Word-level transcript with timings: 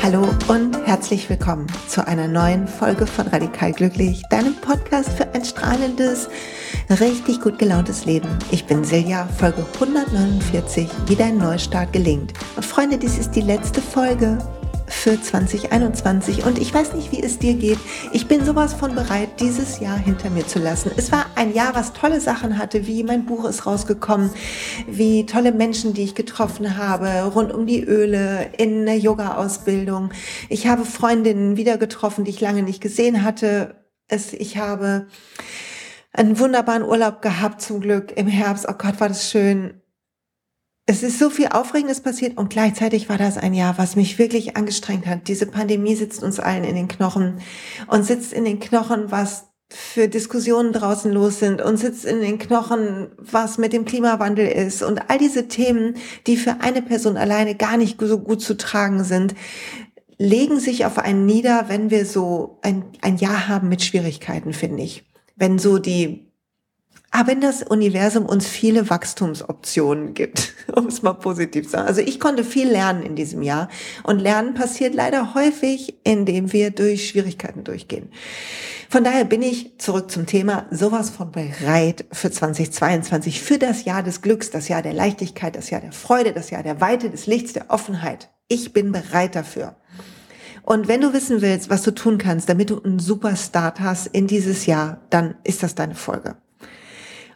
Hallo 0.00 0.28
und 0.46 0.86
herzlich 0.86 1.28
willkommen 1.28 1.66
zu 1.88 2.06
einer 2.06 2.28
neuen 2.28 2.68
Folge 2.68 3.04
von 3.04 3.26
Radikal 3.26 3.72
Glücklich, 3.72 4.22
deinem 4.30 4.54
Podcast 4.54 5.10
für 5.14 5.34
ein 5.34 5.44
strahlendes, 5.44 6.28
richtig 7.00 7.40
gut 7.40 7.58
gelauntes 7.58 8.04
Leben. 8.04 8.28
Ich 8.52 8.64
bin 8.64 8.84
Silja, 8.84 9.26
Folge 9.26 9.66
149, 9.74 10.88
wie 11.06 11.16
dein 11.16 11.36
Neustart 11.36 11.92
gelingt. 11.92 12.32
Und 12.54 12.64
Freunde, 12.64 12.96
dies 12.96 13.18
ist 13.18 13.32
die 13.32 13.40
letzte 13.40 13.82
Folge 13.82 14.38
für 14.88 15.20
2021 15.20 16.44
und 16.44 16.58
ich 16.58 16.72
weiß 16.72 16.94
nicht, 16.94 17.12
wie 17.12 17.22
es 17.22 17.38
dir 17.38 17.54
geht. 17.54 17.78
Ich 18.12 18.26
bin 18.26 18.44
sowas 18.44 18.74
von 18.74 18.94
bereit, 18.94 19.40
dieses 19.40 19.80
Jahr 19.80 19.98
hinter 19.98 20.30
mir 20.30 20.46
zu 20.46 20.58
lassen. 20.58 20.90
Es 20.96 21.12
war 21.12 21.26
ein 21.34 21.54
Jahr, 21.54 21.74
was 21.74 21.92
tolle 21.92 22.20
Sachen 22.20 22.58
hatte, 22.58 22.86
wie 22.86 23.04
mein 23.04 23.26
Buch 23.26 23.44
ist 23.44 23.66
rausgekommen, 23.66 24.30
wie 24.86 25.26
tolle 25.26 25.52
Menschen, 25.52 25.94
die 25.94 26.04
ich 26.04 26.14
getroffen 26.14 26.76
habe, 26.76 27.08
rund 27.34 27.52
um 27.52 27.66
die 27.66 27.82
Öle, 27.82 28.50
in 28.56 28.86
der 28.86 28.98
Yoga-Ausbildung. 28.98 30.10
Ich 30.48 30.66
habe 30.66 30.84
Freundinnen 30.84 31.56
wieder 31.56 31.78
getroffen, 31.78 32.24
die 32.24 32.30
ich 32.30 32.40
lange 32.40 32.62
nicht 32.62 32.80
gesehen 32.80 33.22
hatte. 33.24 33.76
Es, 34.08 34.32
ich 34.32 34.56
habe 34.56 35.06
einen 36.12 36.38
wunderbaren 36.38 36.82
Urlaub 36.82 37.22
gehabt, 37.22 37.60
zum 37.62 37.80
Glück 37.80 38.12
im 38.16 38.26
Herbst. 38.26 38.66
Oh 38.68 38.74
Gott, 38.76 39.00
war 39.00 39.08
das 39.08 39.30
schön 39.30 39.80
es 40.90 41.02
ist 41.02 41.18
so 41.18 41.28
viel 41.28 41.48
Aufregendes 41.48 42.00
passiert 42.00 42.38
und 42.38 42.48
gleichzeitig 42.48 43.10
war 43.10 43.18
das 43.18 43.36
ein 43.36 43.52
Jahr, 43.52 43.76
was 43.76 43.94
mich 43.94 44.18
wirklich 44.18 44.56
angestrengt 44.56 45.06
hat. 45.06 45.28
Diese 45.28 45.44
Pandemie 45.44 45.94
sitzt 45.94 46.22
uns 46.22 46.40
allen 46.40 46.64
in 46.64 46.74
den 46.74 46.88
Knochen 46.88 47.42
und 47.88 48.04
sitzt 48.04 48.32
in 48.32 48.46
den 48.46 48.58
Knochen, 48.58 49.10
was 49.10 49.48
für 49.68 50.08
Diskussionen 50.08 50.72
draußen 50.72 51.12
los 51.12 51.40
sind 51.40 51.60
und 51.60 51.76
sitzt 51.76 52.06
in 52.06 52.22
den 52.22 52.38
Knochen, 52.38 53.08
was 53.18 53.58
mit 53.58 53.74
dem 53.74 53.84
Klimawandel 53.84 54.48
ist 54.48 54.82
und 54.82 55.10
all 55.10 55.18
diese 55.18 55.46
Themen, 55.46 55.96
die 56.26 56.38
für 56.38 56.62
eine 56.62 56.80
Person 56.80 57.18
alleine 57.18 57.54
gar 57.54 57.76
nicht 57.76 58.00
so 58.00 58.18
gut 58.18 58.40
zu 58.40 58.56
tragen 58.56 59.04
sind, 59.04 59.34
legen 60.16 60.58
sich 60.58 60.86
auf 60.86 60.96
einen 60.96 61.26
nieder, 61.26 61.66
wenn 61.68 61.90
wir 61.90 62.06
so 62.06 62.60
ein, 62.62 62.86
ein 63.02 63.18
Jahr 63.18 63.46
haben 63.46 63.68
mit 63.68 63.82
Schwierigkeiten, 63.82 64.54
finde 64.54 64.84
ich. 64.84 65.04
Wenn 65.36 65.58
so 65.58 65.78
die 65.78 66.27
aber 67.10 67.28
wenn 67.28 67.40
das 67.40 67.62
Universum 67.62 68.26
uns 68.26 68.46
viele 68.46 68.90
Wachstumsoptionen 68.90 70.14
gibt, 70.14 70.52
um 70.74 70.86
es 70.86 71.02
mal 71.02 71.14
positiv 71.14 71.64
zu 71.64 71.70
sagen. 71.70 71.88
Also 71.88 72.00
ich 72.00 72.20
konnte 72.20 72.44
viel 72.44 72.68
lernen 72.68 73.02
in 73.02 73.16
diesem 73.16 73.42
Jahr 73.42 73.68
und 74.02 74.18
Lernen 74.18 74.54
passiert 74.54 74.94
leider 74.94 75.34
häufig, 75.34 75.98
indem 76.04 76.52
wir 76.52 76.70
durch 76.70 77.08
Schwierigkeiten 77.08 77.64
durchgehen. 77.64 78.10
Von 78.90 79.04
daher 79.04 79.24
bin 79.24 79.42
ich 79.42 79.78
zurück 79.78 80.10
zum 80.10 80.26
Thema 80.26 80.66
sowas 80.70 81.10
von 81.10 81.30
bereit 81.30 82.06
für 82.10 82.30
2022, 82.30 83.42
für 83.42 83.58
das 83.58 83.84
Jahr 83.84 84.02
des 84.02 84.22
Glücks, 84.22 84.50
das 84.50 84.68
Jahr 84.68 84.80
der 84.80 84.94
Leichtigkeit, 84.94 85.56
das 85.56 85.68
Jahr 85.70 85.82
der 85.82 85.92
Freude, 85.92 86.32
das 86.32 86.50
Jahr 86.50 86.62
der 86.62 86.80
Weite, 86.80 87.10
des 87.10 87.26
Lichts, 87.26 87.52
der 87.52 87.66
Offenheit. 87.68 88.30
Ich 88.48 88.72
bin 88.72 88.92
bereit 88.92 89.34
dafür. 89.34 89.76
Und 90.62 90.88
wenn 90.88 91.00
du 91.00 91.12
wissen 91.12 91.42
willst, 91.42 91.70
was 91.70 91.82
du 91.82 91.90
tun 91.90 92.18
kannst, 92.18 92.48
damit 92.48 92.70
du 92.70 92.82
einen 92.82 92.98
super 92.98 93.36
Start 93.36 93.80
hast 93.80 94.06
in 94.06 94.26
dieses 94.26 94.66
Jahr, 94.66 95.00
dann 95.10 95.34
ist 95.44 95.62
das 95.62 95.74
deine 95.74 95.94
Folge. 95.94 96.36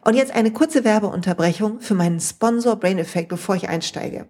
Und 0.04 0.14
jetzt 0.14 0.34
eine 0.34 0.52
kurze 0.52 0.84
Werbeunterbrechung 0.84 1.80
für 1.80 1.94
meinen 1.94 2.20
Sponsor 2.20 2.76
Brain 2.76 2.98
Effect, 2.98 3.28
bevor 3.28 3.54
ich 3.54 3.68
einsteige. 3.68 4.28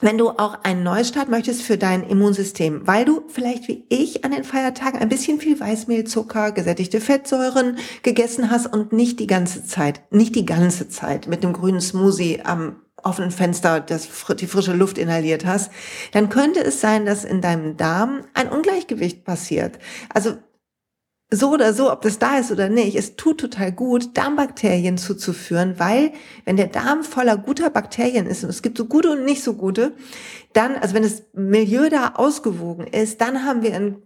Wenn 0.00 0.18
du 0.18 0.30
auch 0.30 0.64
einen 0.64 0.82
Neustart 0.82 1.28
möchtest 1.28 1.62
für 1.62 1.78
dein 1.78 2.02
Immunsystem, 2.02 2.86
weil 2.86 3.04
du 3.04 3.22
vielleicht 3.28 3.68
wie 3.68 3.84
ich 3.88 4.24
an 4.24 4.32
den 4.32 4.42
Feiertagen 4.42 4.98
ein 4.98 5.08
bisschen 5.08 5.40
viel 5.40 5.58
Weißmehl, 5.58 6.04
Zucker, 6.04 6.50
gesättigte 6.50 7.00
Fettsäuren 7.00 7.78
gegessen 8.02 8.50
hast 8.50 8.66
und 8.66 8.92
nicht 8.92 9.20
die 9.20 9.26
ganze 9.28 9.64
Zeit, 9.64 10.02
nicht 10.10 10.34
die 10.34 10.46
ganze 10.46 10.88
Zeit 10.88 11.28
mit 11.28 11.44
einem 11.44 11.52
grünen 11.52 11.80
Smoothie 11.80 12.42
am 12.44 12.82
offenen 13.04 13.30
Fenster 13.30 13.80
das, 13.80 14.08
die 14.38 14.46
frische 14.46 14.72
Luft 14.72 14.98
inhaliert 14.98 15.44
hast, 15.44 15.70
dann 16.12 16.28
könnte 16.28 16.60
es 16.60 16.80
sein, 16.80 17.06
dass 17.06 17.24
in 17.24 17.40
deinem 17.40 17.76
Darm 17.76 18.24
ein 18.34 18.48
Ungleichgewicht 18.48 19.24
passiert. 19.24 19.78
Also 20.12 20.36
so 21.32 21.50
oder 21.50 21.72
so, 21.72 21.90
ob 21.90 22.02
das 22.02 22.18
da 22.18 22.38
ist 22.38 22.52
oder 22.52 22.68
nicht, 22.68 22.94
es 22.94 23.16
tut 23.16 23.38
total 23.38 23.72
gut, 23.72 24.16
Darmbakterien 24.16 24.98
zuzuführen, 24.98 25.74
weil 25.78 26.12
wenn 26.44 26.56
der 26.56 26.66
Darm 26.66 27.02
voller 27.02 27.38
guter 27.38 27.70
Bakterien 27.70 28.26
ist 28.26 28.44
und 28.44 28.50
es 28.50 28.62
gibt 28.62 28.76
so 28.76 28.84
gute 28.84 29.10
und 29.10 29.24
nicht 29.24 29.42
so 29.42 29.54
gute, 29.54 29.92
dann, 30.52 30.76
also 30.76 30.94
wenn 30.94 31.02
das 31.02 31.22
Milieu 31.32 31.88
da 31.88 32.12
ausgewogen 32.16 32.86
ist, 32.86 33.22
dann 33.22 33.44
haben 33.46 33.62
wir 33.62 33.74
ein, 33.74 33.96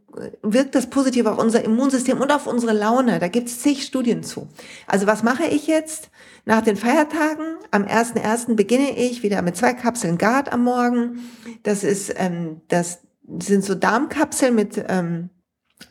wirkt 0.42 0.76
das 0.76 0.88
positiv 0.88 1.26
auf 1.26 1.38
unser 1.38 1.64
Immunsystem 1.64 2.20
und 2.20 2.30
auf 2.30 2.46
unsere 2.46 2.72
Laune. 2.72 3.18
Da 3.18 3.26
gibt 3.28 3.48
es 3.48 3.60
zig 3.60 3.82
Studien 3.82 4.22
zu. 4.22 4.48
Also 4.86 5.08
was 5.08 5.24
mache 5.24 5.44
ich 5.44 5.66
jetzt? 5.66 6.10
Nach 6.44 6.62
den 6.62 6.76
Feiertagen, 6.76 7.56
am 7.72 7.82
1.1. 7.82 8.54
beginne 8.54 8.96
ich 8.96 9.24
wieder 9.24 9.42
mit 9.42 9.56
zwei 9.56 9.74
Kapseln 9.74 10.16
Gard 10.16 10.52
am 10.52 10.62
Morgen. 10.62 11.28
Das 11.64 11.82
ist, 11.82 12.14
ähm, 12.16 12.60
das 12.68 13.00
sind 13.40 13.64
so 13.64 13.74
Darmkapseln 13.74 14.54
mit 14.54 14.82
ähm, 14.88 15.30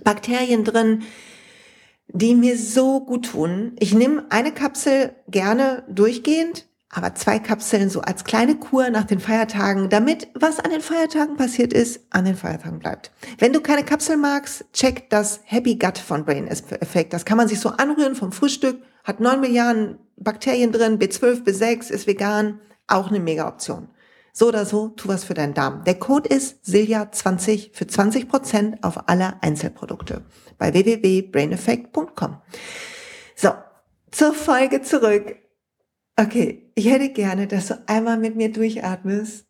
Bakterien 0.04 0.64
drin, 0.64 1.04
die 2.08 2.36
mir 2.36 2.58
so 2.58 3.02
gut 3.02 3.32
tun. 3.32 3.76
Ich 3.80 3.94
nehme 3.94 4.26
eine 4.30 4.52
Kapsel 4.52 5.16
gerne 5.28 5.84
durchgehend, 5.90 6.66
aber 6.90 7.14
zwei 7.16 7.40
Kapseln 7.40 7.90
so 7.90 8.02
als 8.02 8.24
kleine 8.24 8.56
Kur 8.56 8.90
nach 8.90 9.04
den 9.04 9.20
Feiertagen, 9.20 9.90
damit 9.90 10.30
was 10.34 10.60
an 10.60 10.72
den 10.72 10.82
Feiertagen 10.82 11.36
passiert 11.36 11.74
ist, 11.74 12.02
an 12.12 12.26
den 12.26 12.36
Feiertagen 12.36 12.80
bleibt. 12.80 13.12
Wenn 13.38 13.52
du 13.52 13.60
keine 13.60 13.84
Kapsel 13.84 14.16
magst, 14.18 14.66
check 14.72 15.10
das 15.10 15.42
Happy 15.44 15.76
Gut 15.76 15.98
von 15.98 16.24
Brain 16.24 16.48
Effect. 16.48 17.12
Das 17.12 17.26
kann 17.26 17.38
man 17.38 17.48
sich 17.48 17.60
so 17.60 17.70
anrühren 17.70 18.16
vom 18.16 18.32
Frühstück, 18.32 18.82
hat 19.04 19.20
neun 19.20 19.42
Milliarden 19.42 19.98
Bakterien 20.16 20.72
drin, 20.72 20.98
B12, 21.00 21.44
B6, 21.44 21.92
ist 21.92 22.08
vegan, 22.08 22.62
auch 22.88 23.10
eine 23.10 23.20
mega 23.20 23.48
Option. 23.48 23.90
So 24.38 24.50
oder 24.50 24.66
so, 24.66 24.90
tu 24.90 25.08
was 25.08 25.24
für 25.24 25.34
deinen 25.34 25.54
Darm. 25.54 25.86
Der 25.86 25.98
Code 25.98 26.28
ist 26.28 26.66
Silja20 26.66 27.70
für 27.72 27.86
20% 27.86 28.84
auf 28.84 29.08
alle 29.08 29.42
Einzelprodukte 29.42 30.26
bei 30.58 30.74
www.braineffect.com. 30.74 32.42
So, 33.38 33.52
zur 34.12 34.34
Folge 34.34 34.82
zurück. 34.82 35.38
Okay, 36.20 36.70
ich 36.76 36.90
hätte 36.90 37.14
gerne, 37.14 37.48
dass 37.48 37.68
du 37.68 37.82
einmal 37.88 38.18
mit 38.18 38.36
mir 38.36 38.52
durchatmest 38.52 39.45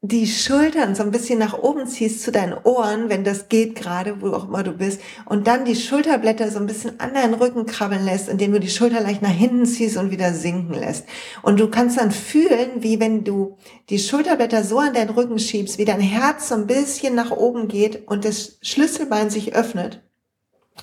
die 0.00 0.28
Schultern 0.28 0.94
so 0.94 1.02
ein 1.02 1.10
bisschen 1.10 1.40
nach 1.40 1.58
oben 1.58 1.88
ziehst 1.88 2.22
zu 2.22 2.30
deinen 2.30 2.56
Ohren, 2.62 3.08
wenn 3.08 3.24
das 3.24 3.48
geht 3.48 3.74
gerade, 3.74 4.20
wo 4.20 4.28
auch 4.28 4.46
immer 4.46 4.62
du 4.62 4.70
bist, 4.70 5.00
und 5.26 5.48
dann 5.48 5.64
die 5.64 5.74
Schulterblätter 5.74 6.52
so 6.52 6.60
ein 6.60 6.66
bisschen 6.66 7.00
an 7.00 7.14
deinen 7.14 7.34
Rücken 7.34 7.66
krabbeln 7.66 8.04
lässt, 8.04 8.28
indem 8.28 8.52
du 8.52 8.60
die 8.60 8.70
Schulter 8.70 9.00
leicht 9.00 9.22
nach 9.22 9.32
hinten 9.32 9.66
ziehst 9.66 9.96
und 9.96 10.12
wieder 10.12 10.32
sinken 10.32 10.74
lässt. 10.74 11.04
Und 11.42 11.58
du 11.58 11.68
kannst 11.68 11.98
dann 11.98 12.12
fühlen, 12.12 12.82
wie 12.84 13.00
wenn 13.00 13.24
du 13.24 13.58
die 13.90 13.98
Schulterblätter 13.98 14.62
so 14.62 14.78
an 14.78 14.94
deinen 14.94 15.10
Rücken 15.10 15.40
schiebst, 15.40 15.78
wie 15.78 15.84
dein 15.84 16.00
Herz 16.00 16.48
so 16.48 16.54
ein 16.54 16.68
bisschen 16.68 17.16
nach 17.16 17.32
oben 17.32 17.66
geht 17.66 18.06
und 18.06 18.24
das 18.24 18.58
Schlüsselbein 18.62 19.30
sich 19.30 19.56
öffnet. 19.56 20.00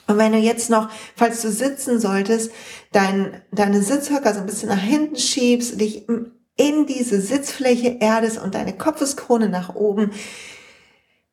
Und 0.08 0.18
wenn 0.18 0.34
du 0.34 0.40
jetzt 0.40 0.70
noch, 0.70 0.90
falls 1.16 1.42
du 1.42 1.50
sitzen 1.50 2.02
solltest, 2.02 2.52
dein, 2.92 3.42
deine 3.54 3.82
Sitzhöcker 3.82 4.34
so 4.34 4.42
ein 4.42 4.46
bisschen 4.46 4.68
nach 4.68 4.82
hinten 4.82 5.16
schiebst, 5.16 5.80
dich 5.80 6.06
in 6.58 6.86
diese 6.86 7.22
Sitzfläche 7.22 7.98
erdest 8.00 8.42
und 8.42 8.56
deine 8.56 8.78
Kopfeskrone 8.78 9.50
nach 9.50 9.76
oben. 9.76 10.12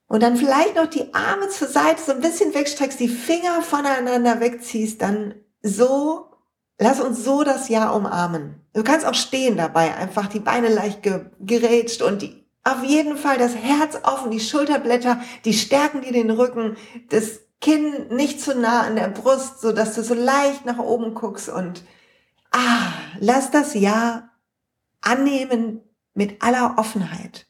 Und 0.09 0.23
dann 0.23 0.37
vielleicht 0.37 0.77
noch 0.77 0.87
die 0.87 1.15
Arme 1.15 1.49
zur 1.49 1.69
Seite 1.69 2.03
so 2.05 2.13
ein 2.13 2.21
bisschen 2.21 2.55
wegstreckst, 2.55 3.01
die 3.01 3.09
Finger 3.09 3.63
voneinander 3.63 4.41
wegziehst, 4.41 5.01
dann 5.01 5.35
so, 5.63 6.27
lass 6.79 7.01
uns 7.01 7.25
so 7.25 7.45
das 7.45 7.69
Jahr 7.69 7.95
umarmen. 7.95 8.61
Du 8.75 8.83
kannst 8.83 9.07
auch 9.07 9.15
stehen 9.15 9.57
dabei, 9.57 9.95
einfach 9.95 10.27
die 10.27 10.41
Beine 10.41 10.69
leicht 10.69 11.01
gerätscht 11.41 12.03
und 12.03 12.23
die, 12.23 12.45
auf 12.65 12.85
jeden 12.85 13.17
Fall 13.17 13.39
das 13.39 13.55
Herz 13.55 13.99
offen, 14.03 14.31
die 14.31 14.41
Schulterblätter, 14.41 15.21
die 15.45 15.55
stärken 15.55 16.03
dir 16.03 16.13
den 16.13 16.31
Rücken, 16.31 16.77
das 17.09 17.41
Kinn 17.61 18.09
nicht 18.11 18.41
zu 18.41 18.59
nah 18.59 18.83
an 18.83 18.97
der 18.97 19.09
Brust, 19.09 19.61
so 19.61 19.73
dass 19.73 19.95
du 19.95 20.03
so 20.03 20.15
leicht 20.15 20.67
nach 20.67 20.79
oben 20.79 21.15
guckst 21.15 21.49
und 21.49 21.85
ah, 22.51 22.93
lass 23.21 23.51
das 23.51 23.75
Jahr 23.75 24.32
annehmen 25.03 25.81
mit 26.15 26.43
aller 26.43 26.77
Offenheit. 26.79 27.47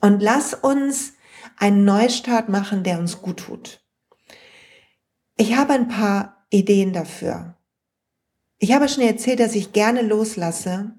Und 0.00 0.22
lass 0.22 0.54
uns 0.54 1.14
einen 1.56 1.84
Neustart 1.84 2.48
machen, 2.48 2.82
der 2.82 2.98
uns 2.98 3.20
gut 3.22 3.38
tut. 3.38 3.80
Ich 5.36 5.56
habe 5.56 5.74
ein 5.74 5.88
paar 5.88 6.46
Ideen 6.50 6.92
dafür. 6.92 7.56
Ich 8.58 8.72
habe 8.72 8.88
schon 8.88 9.04
erzählt, 9.04 9.40
dass 9.40 9.54
ich 9.54 9.72
gerne 9.72 10.02
loslasse. 10.02 10.92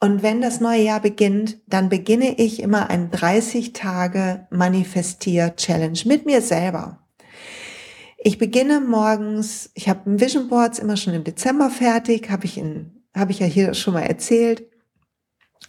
Und 0.00 0.22
wenn 0.22 0.40
das 0.40 0.60
neue 0.60 0.82
Jahr 0.82 1.00
beginnt, 1.00 1.58
dann 1.66 1.88
beginne 1.88 2.38
ich 2.38 2.60
immer 2.60 2.90
ein 2.90 3.10
30 3.10 3.72
Tage 3.72 4.46
Manifestier-Challenge 4.50 6.00
mit 6.06 6.26
mir 6.26 6.40
selber. 6.40 7.06
Ich 8.24 8.38
beginne 8.38 8.80
morgens, 8.80 9.70
ich 9.74 9.88
habe 9.88 10.10
ein 10.10 10.20
Vision 10.20 10.48
Boards 10.48 10.78
immer 10.78 10.96
schon 10.96 11.14
im 11.14 11.24
Dezember 11.24 11.70
fertig, 11.70 12.30
habe 12.30 12.46
ich, 12.46 12.56
in, 12.56 13.02
habe 13.14 13.32
ich 13.32 13.40
ja 13.40 13.46
hier 13.46 13.74
schon 13.74 13.94
mal 13.94 14.02
erzählt. 14.02 14.71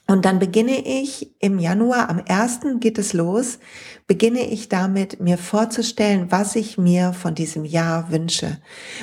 Und 0.06 0.26
dann 0.26 0.40
beginne 0.40 0.86
ich 0.86 1.34
im 1.40 1.60
Januar, 1.60 2.10
am 2.10 2.20
ersten 2.20 2.82
geht 2.82 2.98
es 2.98 3.14
los, 3.14 3.60
beginne 4.06 4.42
ich 4.50 4.68
damit, 4.68 5.22
mir 5.22 5.38
vorzustellen, 5.38 6.30
was 6.30 6.58
ich 6.58 6.78
mir 6.78 7.14
von 7.14 7.36
diesem 7.36 7.64
Jahr 7.64 8.12
wünsche 8.12 8.60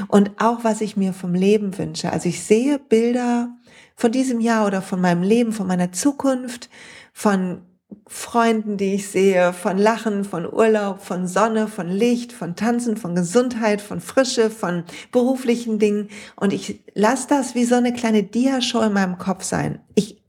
und 0.09 0.33
auch 0.39 0.63
was 0.63 0.83
ich 0.83 0.99
mir 0.99 1.15
vom 1.15 1.35
Leben 1.35 1.79
wünsche. 1.79 2.13
Also 2.13 2.29
ich 2.29 2.43
sehe 2.43 2.79
Bilder 2.79 3.49
von 3.97 4.13
diesem 4.13 4.41
Jahr 4.41 4.67
oder 4.67 4.83
von 4.83 5.01
meinem 5.01 5.23
Leben, 5.23 5.53
von 5.53 5.67
meiner 5.67 5.91
Zukunft, 5.91 6.69
von 7.15 7.63
Freunden, 8.07 8.77
die 8.77 8.95
ich 8.95 9.09
sehe, 9.09 9.53
von 9.53 9.79
Lachen, 9.79 10.25
von 10.25 10.51
Urlaub, 10.53 11.01
von 11.01 11.27
Sonne, 11.27 11.67
von 11.67 11.89
Licht, 11.89 12.33
von 12.33 12.57
Tanzen, 12.57 12.97
von 12.97 13.15
Gesundheit, 13.15 13.81
von 13.81 14.01
Frische, 14.01 14.51
von 14.51 14.85
beruflichen 15.13 15.79
Dingen. 15.79 16.09
Und 16.37 16.53
ich 16.53 16.83
lasse 16.95 17.27
das 17.29 17.55
wie 17.55 17.65
so 17.65 17.77
eine 17.77 17.93
kleine 17.93 18.23
Diashow 18.23 18.83
in 18.83 18.93
meinem 18.93 19.19
Kopf 19.19 19.45
sein. 19.45 19.81
Ich 19.95 20.20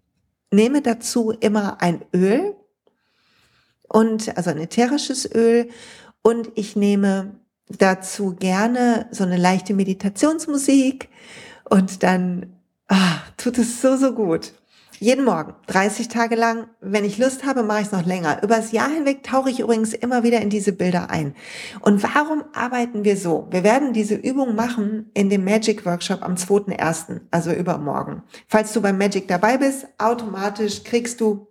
nehme 0.52 0.82
dazu 0.82 1.32
immer 1.32 1.82
ein 1.82 2.02
Öl 2.14 2.56
und 3.88 4.36
also 4.38 4.50
ein 4.50 4.58
ätherisches 4.58 5.30
Öl 5.34 5.70
und 6.22 6.52
ich 6.56 6.76
nehme 6.76 7.36
dazu 7.68 8.36
gerne 8.36 9.08
so 9.12 9.24
eine 9.24 9.38
leichte 9.38 9.74
Meditationsmusik 9.74 11.10
und 11.70 12.04
dann 12.04 12.58
ah, 12.88 13.20
tut 13.38 13.58
es 13.58 13.82
so, 13.82 13.96
so 13.96 14.14
gut. 14.14 14.54
Jeden 15.04 15.26
Morgen, 15.26 15.56
30 15.66 16.10
Tage 16.10 16.36
lang. 16.36 16.68
Wenn 16.80 17.06
ich 17.06 17.18
Lust 17.18 17.44
habe, 17.44 17.64
mache 17.64 17.80
ich 17.80 17.88
es 17.88 17.92
noch 17.92 18.06
länger. 18.06 18.44
Übers 18.44 18.72
Jahr 18.72 18.88
hinweg 18.88 19.24
tauche 19.24 19.50
ich 19.50 19.60
übrigens 19.60 19.96
immer 19.96 20.22
wieder 20.22 20.40
in 20.42 20.52
diese 20.52 20.74
Bilder 20.74 21.10
ein. 21.10 21.34
Und 21.80 22.04
warum 22.04 22.44
arbeiten 22.54 23.04
wir 23.04 23.18
so? 23.18 23.48
Wir 23.50 23.64
werden 23.64 23.94
diese 23.94 24.14
Übung 24.14 24.54
machen 24.54 25.10
in 25.16 25.32
dem 25.32 25.44
Magic 25.44 25.88
Workshop 25.88 26.22
am 26.22 26.36
2.1., 26.36 27.22
also 27.32 27.52
übermorgen. 27.52 28.22
Falls 28.48 28.74
du 28.74 28.82
beim 28.84 29.00
Magic 29.00 29.28
dabei 29.28 29.58
bist, 29.58 29.88
automatisch 29.98 30.84
kriegst 30.84 31.20
du 31.20 31.48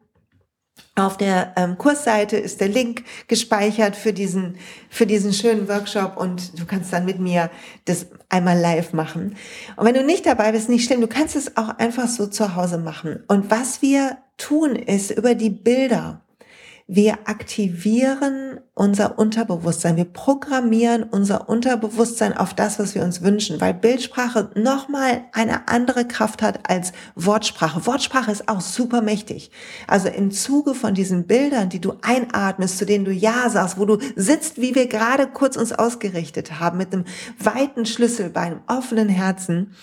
auf 0.95 1.17
der 1.17 1.53
ähm, 1.57 1.79
Kursseite 1.79 2.37
ist 2.37 2.61
der 2.61 2.69
Link 2.69 3.05
gespeichert 3.29 3.97
für 3.97 4.13
diesen, 4.13 4.57
für 4.89 5.07
diesen 5.07 5.33
schönen 5.33 5.69
Workshop 5.69 6.17
und 6.17 6.59
du 6.59 6.67
kannst 6.67 6.93
dann 6.93 7.05
mit 7.05 7.19
mir 7.19 7.51
das 7.85 8.07
einmal 8.29 8.59
live 8.59 8.93
machen. 8.93 9.37
Und 9.77 9.87
wenn 9.87 9.95
du 9.95 10.05
nicht 10.05 10.27
dabei 10.27 10.53
bist, 10.53 10.69
nicht 10.69 10.85
schlimm, 10.85 11.01
du 11.01 11.09
kannst 11.09 11.37
es 11.37 11.57
auch 11.57 11.69
einfach 11.79 12.09
so 12.09 12.27
zu 12.27 12.55
Hause 12.55 12.79
machen. 12.79 13.23
Und 13.29 13.51
was 13.51 13.83
wir 13.83 14.19
tun, 14.37 14.77
ist 14.77 15.11
über 15.11 15.35
die 15.35 15.51
Bilder 15.51 16.23
wir 16.93 17.29
aktivieren 17.29 18.59
unser 18.75 19.17
Unterbewusstsein, 19.17 19.97
wir 19.97 20.07
programmieren 20.07 21.05
unser 21.05 21.49
Unterbewusstsein 21.49 22.37
auf 22.37 22.53
das, 22.53 22.81
was 22.81 22.97
wir 22.97 23.05
uns 23.05 23.23
wünschen, 23.23 23.61
weil 23.61 23.75
Bildsprache 23.75 24.51
nochmal 24.57 25.23
eine 25.33 25.69
andere 25.69 26.05
Kraft 26.05 26.43
hat 26.43 26.69
als 26.69 26.91
Wortsprache. 27.15 27.87
Wortsprache 27.87 28.33
ist 28.33 28.49
auch 28.49 28.61
super 28.61 29.03
mächtig. 29.03 29.53
Also 29.87 30.09
im 30.09 30.33
Zuge 30.33 30.75
von 30.75 30.93
diesen 30.93 31.29
Bildern, 31.29 31.69
die 31.69 31.81
du 31.81 31.93
einatmest, 32.03 32.79
zu 32.79 32.87
denen 32.87 33.05
du 33.05 33.13
Ja 33.13 33.49
sagst, 33.51 33.79
wo 33.79 33.85
du 33.85 33.99
sitzt, 34.17 34.61
wie 34.61 34.75
wir 34.75 34.89
gerade 34.89 35.29
kurz 35.29 35.57
uns 35.57 35.71
ausgerichtet 35.71 36.59
haben, 36.59 36.77
mit 36.77 36.93
einem 36.93 37.05
weiten 37.39 37.87
Schlüssel, 37.87 38.31
bei 38.31 38.41
einem 38.41 38.63
offenen 38.67 39.09
Herzen, 39.09 39.77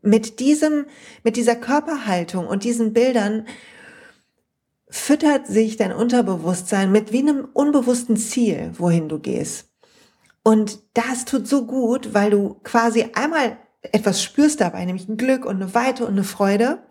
mit 0.00 0.40
diesem, 0.40 0.86
mit 1.22 1.36
dieser 1.36 1.56
Körperhaltung 1.56 2.46
und 2.46 2.64
diesen 2.64 2.94
Bildern 2.94 3.44
füttert 4.90 5.46
sich 5.46 5.76
dein 5.76 5.92
Unterbewusstsein 5.92 6.92
mit 6.92 7.12
wie 7.12 7.20
einem 7.20 7.48
unbewussten 7.52 8.16
Ziel, 8.16 8.72
wohin 8.76 9.08
du 9.08 9.18
gehst. 9.18 9.70
Und 10.42 10.80
das 10.94 11.24
tut 11.24 11.46
so 11.46 11.66
gut, 11.66 12.14
weil 12.14 12.30
du 12.30 12.60
quasi 12.62 13.06
einmal 13.14 13.58
etwas 13.82 14.22
spürst 14.22 14.60
dabei, 14.60 14.84
nämlich 14.84 15.08
ein 15.08 15.16
Glück 15.16 15.44
und 15.44 15.56
eine 15.56 15.74
Weite 15.74 16.04
und 16.04 16.12
eine 16.12 16.24
Freude. 16.24 16.82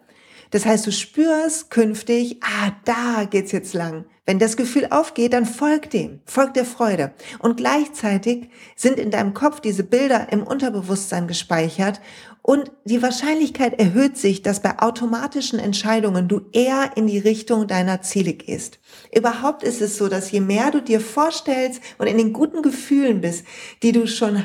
Das 0.51 0.65
heißt, 0.65 0.87
du 0.87 0.91
spürst 0.91 1.69
künftig, 1.69 2.39
ah, 2.41 2.71
da 2.85 3.25
geht's 3.25 3.51
jetzt 3.51 3.73
lang. 3.73 4.05
Wenn 4.25 4.39
das 4.39 4.57
Gefühl 4.57 4.87
aufgeht, 4.91 5.33
dann 5.33 5.45
folgt 5.45 5.93
dem, 5.93 6.19
folgt 6.25 6.55
der 6.55 6.65
Freude. 6.65 7.13
Und 7.39 7.57
gleichzeitig 7.57 8.49
sind 8.75 8.99
in 8.99 9.09
deinem 9.09 9.33
Kopf 9.33 9.59
diese 9.59 9.83
Bilder 9.83 10.31
im 10.31 10.43
Unterbewusstsein 10.43 11.27
gespeichert 11.27 11.99
und 12.41 12.71
die 12.85 13.01
Wahrscheinlichkeit 13.01 13.79
erhöht 13.79 14.17
sich, 14.17 14.41
dass 14.41 14.61
bei 14.61 14.79
automatischen 14.79 15.59
Entscheidungen 15.59 16.27
du 16.27 16.41
eher 16.51 16.91
in 16.95 17.05
die 17.05 17.19
Richtung 17.19 17.67
deiner 17.67 18.01
Ziele 18.01 18.33
gehst. 18.33 18.79
Überhaupt 19.13 19.61
ist 19.61 19.81
es 19.81 19.97
so, 19.97 20.07
dass 20.07 20.31
je 20.31 20.39
mehr 20.39 20.71
du 20.71 20.81
dir 20.81 21.01
vorstellst 21.01 21.81
und 21.97 22.07
in 22.07 22.17
den 22.17 22.33
guten 22.33 22.61
Gefühlen 22.61 23.21
bist, 23.21 23.45
die 23.83 23.91
du 23.91 24.07
schon, 24.07 24.43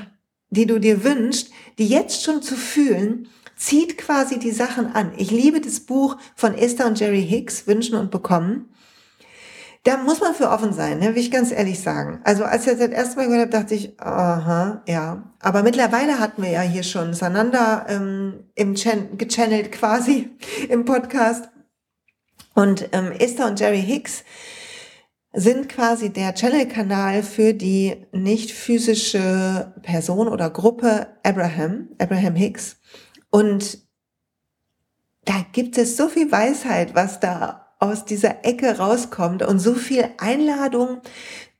die 0.50 0.66
du 0.66 0.78
dir 0.78 1.04
wünschst, 1.04 1.50
die 1.78 1.88
jetzt 1.88 2.22
schon 2.22 2.42
zu 2.42 2.56
fühlen, 2.56 3.28
zieht 3.56 3.98
quasi 3.98 4.38
die 4.38 4.50
Sachen 4.50 4.94
an. 4.94 5.12
Ich 5.16 5.30
liebe 5.30 5.60
das 5.60 5.80
Buch 5.80 6.16
von 6.34 6.54
Esther 6.54 6.86
und 6.86 6.98
Jerry 6.98 7.22
Hicks, 7.22 7.66
Wünschen 7.66 7.96
und 7.96 8.10
Bekommen. 8.10 8.68
Da 9.84 9.98
muss 9.98 10.20
man 10.20 10.34
für 10.34 10.48
offen 10.48 10.72
sein, 10.72 10.98
ne, 10.98 11.14
will 11.14 11.20
ich 11.20 11.30
ganz 11.30 11.52
ehrlich 11.52 11.78
sagen. 11.78 12.20
Also 12.24 12.44
als 12.44 12.66
ich 12.66 12.78
das 12.78 12.88
erste 12.88 13.16
Mal 13.16 13.26
gehört 13.28 13.42
habe, 13.42 13.50
dachte 13.50 13.74
ich, 13.74 14.00
aha, 14.00 14.82
ja. 14.88 15.30
Aber 15.40 15.62
mittlerweile 15.62 16.18
hatten 16.18 16.42
wir 16.42 16.50
ja 16.50 16.62
hier 16.62 16.82
schon 16.82 17.12
Sananda 17.12 17.84
ähm, 17.90 18.44
im 18.54 18.76
Chan 18.76 19.18
gechannelt 19.18 19.72
quasi 19.72 20.30
im 20.70 20.86
Podcast. 20.86 21.50
Und 22.54 22.88
ähm, 22.92 23.12
Esther 23.12 23.46
und 23.46 23.60
Jerry 23.60 23.82
Hicks 23.82 24.24
sind 25.34 25.68
quasi 25.68 26.10
der 26.10 26.34
Channel-Kanal 26.34 27.22
für 27.22 27.52
die 27.52 28.06
nicht 28.12 28.52
physische 28.52 29.74
Person 29.82 30.28
oder 30.28 30.48
Gruppe 30.48 31.08
Abraham, 31.24 31.88
Abraham 31.98 32.36
Hicks. 32.36 32.76
Und 33.34 33.78
da 35.24 35.44
gibt 35.50 35.76
es 35.76 35.96
so 35.96 36.06
viel 36.08 36.30
Weisheit, 36.30 36.94
was 36.94 37.18
da 37.18 37.74
aus 37.80 38.04
dieser 38.04 38.44
Ecke 38.44 38.78
rauskommt 38.78 39.42
und 39.42 39.58
so 39.58 39.74
viel 39.74 40.08
Einladung 40.18 41.00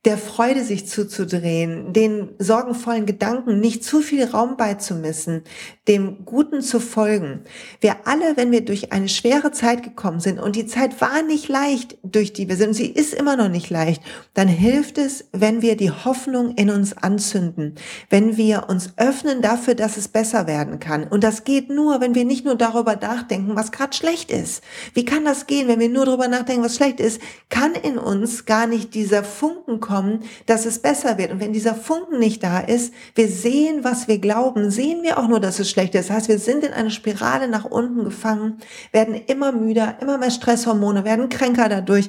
der 0.05 0.17
Freude 0.17 0.63
sich 0.63 0.87
zuzudrehen, 0.87 1.93
den 1.93 2.29
sorgenvollen 2.39 3.07
Gedanken 3.07 3.59
nicht 3.59 3.83
zu 3.83 4.03
viel 4.03 4.25
Raum 4.25 4.57
beizumessen, 4.57 5.43
dem 5.89 6.25
Guten 6.25 6.63
zu 6.63 6.81
folgen. 6.81 7.41
Wir 7.81 8.07
alle, 8.07 8.37
wenn 8.37 8.51
wir 8.51 8.65
durch 8.65 8.91
eine 8.93 9.09
schwere 9.09 9.53
Zeit 9.53 9.83
gekommen 9.83 10.19
sind 10.19 10.39
und 10.39 10.57
die 10.57 10.67
Zeit 10.67 11.01
war 11.03 11.23
nicht 11.23 11.49
leicht, 11.49 11.99
durch 12.03 12.33
die 12.33 12.49
wir 12.49 12.57
sind, 12.57 12.69
und 12.69 12.75
sie 12.75 12.91
ist 12.91 13.13
immer 13.13 13.37
noch 13.37 13.51
nicht 13.51 13.69
leicht, 13.69 14.03
dann 14.33 14.49
hilft 14.49 14.97
es, 14.97 15.27
wenn 15.33 15.61
wir 15.61 15.77
die 15.77 15.91
Hoffnung 15.91 16.55
in 16.55 16.71
uns 16.71 16.97
anzünden, 16.97 17.75
wenn 18.09 18.39
wir 18.39 18.69
uns 18.69 18.95
öffnen 18.97 19.43
dafür, 19.43 19.75
dass 19.75 19.99
es 19.99 20.09
besser 20.09 20.47
werden 20.47 20.81
kann. 20.81 21.05
Und 21.05 21.23
das 21.23 21.45
geht 21.45 21.69
nur, 21.69 22.01
wenn 22.01 22.15
wir 22.15 22.25
nicht 22.25 22.47
nur 22.47 22.57
darüber 22.57 22.97
nachdenken, 22.97 23.55
was 23.55 23.71
gerade 23.71 23.95
schlecht 23.95 24.31
ist. 24.31 24.63
Wie 24.95 25.05
kann 25.05 25.27
das 25.27 25.47
gehen, 25.47 25.69
wenn 25.69 25.81
wir 25.81 25.91
nur 25.91 26.07
darüber 26.07 26.29
nachdenken, 26.29 26.65
was 26.65 26.77
schlecht 26.77 26.99
ist? 26.99 27.21
Kann 27.51 27.75
in 27.75 27.99
uns 27.99 28.47
gar 28.47 28.67
nicht 28.67 28.95
dieser 28.95 29.23
Funken 29.23 29.81
kommen, 29.81 30.21
dass 30.47 30.65
es 30.65 30.79
besser 30.79 31.19
wird. 31.19 31.31
Und 31.31 31.41
wenn 31.41 31.53
dieser 31.53 31.75
Funken 31.75 32.19
nicht 32.19 32.43
da 32.43 32.61
ist, 32.61 32.95
wir 33.15 33.29
sehen, 33.29 33.85
was 33.85 34.09
wir 34.09 34.19
glauben, 34.19 34.71
sehen 34.71 35.03
wir 35.03 35.19
auch 35.19 35.29
nur, 35.29 35.41
dass 35.41 35.59
es 35.59 35.74
schlecht 35.75 35.95
ist. 35.95 36.09
Das 36.09 36.17
heißt, 36.17 36.29
wir 36.29 36.39
sind 36.39 36.65
in 36.65 36.73
eine 36.73 36.91
Spirale 36.91 37.49
nach 37.49 37.65
unten 37.65 38.05
gefangen, 38.05 38.59
werden 38.93 39.15
immer 39.15 39.53
müder, 39.53 39.99
immer 40.01 40.19
mehr 40.19 40.31
Stresshormone, 40.31 41.05
werden 41.05 41.29
kränker 41.29 41.69
dadurch. 41.69 42.09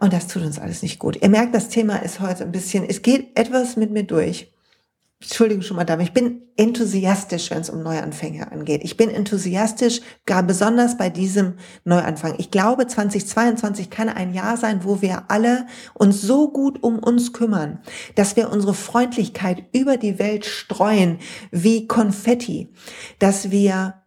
Und 0.00 0.12
das 0.12 0.28
tut 0.28 0.42
uns 0.42 0.58
alles 0.58 0.82
nicht 0.82 0.98
gut. 0.98 1.20
Ihr 1.20 1.28
merkt, 1.28 1.54
das 1.54 1.68
Thema 1.68 1.96
ist 1.96 2.20
heute 2.20 2.44
ein 2.44 2.52
bisschen, 2.52 2.84
es 2.88 3.02
geht 3.02 3.38
etwas 3.38 3.76
mit 3.76 3.90
mir 3.90 4.04
durch. 4.04 4.53
Entschuldigung 5.24 5.62
schon 5.62 5.76
mal, 5.76 5.84
Dame, 5.84 6.02
ich 6.02 6.12
bin 6.12 6.42
enthusiastisch, 6.56 7.50
wenn 7.50 7.62
es 7.62 7.70
um 7.70 7.82
Neuanfänge 7.82 8.52
angeht. 8.52 8.82
Ich 8.84 8.96
bin 8.96 9.08
enthusiastisch, 9.08 10.02
gar 10.26 10.42
besonders 10.42 10.98
bei 10.98 11.08
diesem 11.08 11.54
Neuanfang. 11.84 12.34
Ich 12.38 12.50
glaube, 12.50 12.86
2022 12.86 13.88
kann 13.88 14.08
ein 14.10 14.34
Jahr 14.34 14.56
sein, 14.56 14.84
wo 14.84 15.00
wir 15.00 15.30
alle 15.30 15.66
uns 15.94 16.20
so 16.20 16.50
gut 16.52 16.82
um 16.82 16.98
uns 16.98 17.32
kümmern, 17.32 17.80
dass 18.14 18.36
wir 18.36 18.52
unsere 18.52 18.74
Freundlichkeit 18.74 19.64
über 19.72 19.96
die 19.96 20.18
Welt 20.18 20.44
streuen 20.44 21.18
wie 21.50 21.88
Konfetti, 21.88 22.72
dass 23.18 23.50
wir 23.50 24.02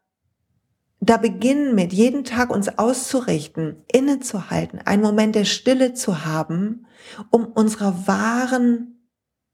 da 0.99 1.17
beginnen 1.17 1.73
mit, 1.75 1.93
jeden 1.93 2.23
Tag 2.23 2.49
uns 2.49 2.77
auszurichten, 2.77 3.83
innezuhalten, 3.91 4.79
einen 4.85 5.01
Moment 5.01 5.35
der 5.35 5.45
Stille 5.45 5.93
zu 5.93 6.25
haben, 6.25 6.85
um 7.31 7.45
unserer 7.45 8.07
wahren 8.07 8.96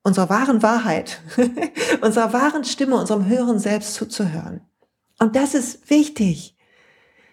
unserer 0.04 0.30
wahren 0.30 0.62
Wahrheit, 0.62 1.22
unserer 2.02 2.34
wahren 2.34 2.64
Stimme, 2.66 2.98
unserem 2.98 3.26
höheren 3.26 3.60
Selbst 3.60 3.96
zuzuhören. 3.96 4.62
Und 5.20 5.36
das 5.36 5.54
ist 5.54 5.90
wichtig. 5.90 6.56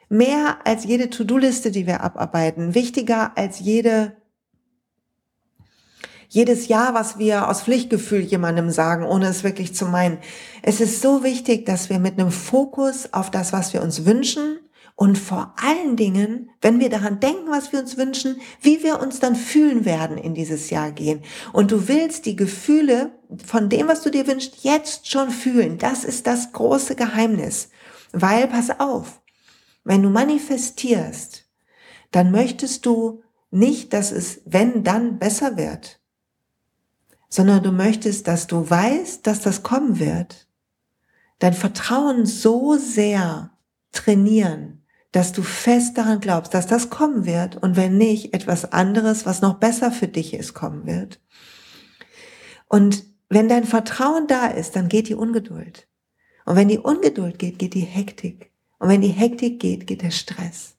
Mehr 0.09 0.59
als 0.65 0.85
jede 0.85 1.11
To-Do-Liste, 1.11 1.71
die 1.71 1.87
wir 1.87 2.03
abarbeiten. 2.03 2.75
Wichtiger 2.75 3.37
als 3.37 3.61
jede, 3.61 4.17
jedes 6.29 6.69
Ja, 6.69 6.95
was 6.95 7.19
wir 7.19 7.49
aus 7.49 7.63
Pflichtgefühl 7.63 8.21
jemandem 8.21 8.71
sagen, 8.71 9.05
ohne 9.05 9.27
es 9.27 9.45
wirklich 9.45 9.75
zu 9.75 9.87
meinen. 9.87 10.19
Es 10.63 10.81
ist 10.81 11.01
so 11.01 11.23
wichtig, 11.23 11.67
dass 11.67 11.91
wir 11.91 11.99
mit 11.99 12.19
einem 12.19 12.31
Fokus 12.31 13.13
auf 13.13 13.31
das, 13.31 13.53
was 13.53 13.73
wir 13.73 13.83
uns 13.83 14.05
wünschen, 14.05 14.59
und 14.97 15.17
vor 15.17 15.55
allen 15.57 15.97
Dingen, 15.97 16.51
wenn 16.61 16.79
wir 16.79 16.91
daran 16.91 17.21
denken, 17.21 17.51
was 17.51 17.73
wir 17.73 17.81
uns 17.81 17.97
wünschen, 17.97 18.41
wie 18.61 18.83
wir 18.83 19.01
uns 19.01 19.19
dann 19.19 19.35
fühlen 19.35 19.85
werden 19.85 20.19
in 20.19 20.35
dieses 20.35 20.71
Jahr 20.71 20.93
gehen. 20.93 21.23
Und 21.53 21.71
du 21.71 21.89
willst 21.89 22.27
die 22.27 22.37
Gefühle 22.37 23.13
von 23.47 23.69
dem, 23.69 23.89
was 23.89 24.03
du 24.03 24.11
dir 24.11 24.27
wünschst, 24.27 24.63
jetzt 24.63 25.09
schon 25.09 25.31
fühlen. 25.31 25.79
Das 25.79 26.05
ist 26.05 26.27
das 26.27 26.53
große 26.53 26.97
Geheimnis. 26.97 27.71
Weil, 28.13 28.47
pass 28.49 28.79
auf, 28.79 29.21
wenn 29.85 30.03
du 30.03 30.11
manifestierst, 30.11 31.47
dann 32.11 32.31
möchtest 32.31 32.85
du 32.85 33.23
nicht, 33.51 33.93
dass 33.93 34.13
es, 34.13 34.43
wenn 34.45 34.85
dann, 34.85 35.19
besser 35.19 35.57
wird, 35.57 36.01
sondern 37.29 37.63
du 37.63 37.73
möchtest, 37.73 38.29
dass 38.29 38.47
du 38.47 38.69
weißt, 38.69 39.27
dass 39.27 39.41
das 39.41 39.63
kommen 39.63 39.99
wird. 39.99 40.49
Dein 41.39 41.55
Vertrauen 41.55 42.27
so 42.27 42.77
sehr 42.77 43.51
trainieren, 43.93 44.80
dass 45.13 45.33
du 45.33 45.43
fest 45.43 45.99
daran 45.99 46.21
glaubst, 46.21 46.55
dass 46.55 46.67
das 46.67 46.91
kommen 46.91 47.27
wird 47.27 47.57
und 47.57 47.77
wenn 47.77 47.99
nicht, 47.99 48.33
etwas 48.35 48.73
anderes, 48.73 49.27
was 49.27 49.43
noch 49.43 49.55
besser 49.55 49.91
für 49.91 50.09
dich 50.09 50.35
ist, 50.35 50.55
kommen 50.55 50.87
wird. 50.87 51.21
Und 52.69 53.05
wenn 53.29 53.49
dein 53.49 53.65
Vertrauen 53.65 54.27
da 54.27 54.47
ist, 54.47 54.77
dann 54.77 54.89
geht 54.89 55.09
die 55.09 55.15
Ungeduld. 55.15 55.89
Und 56.45 56.57
wenn 56.57 56.69
die 56.69 56.79
Ungeduld 56.79 57.39
geht, 57.39 57.59
geht 57.59 57.75
die 57.75 57.81
Hektik. 57.81 58.51
Und 58.79 58.89
wenn 58.89 59.03
die 59.03 59.09
Hektik 59.09 59.61
geht, 59.61 59.87
geht 59.87 60.03
der 60.03 60.11
Stress. 60.11 60.77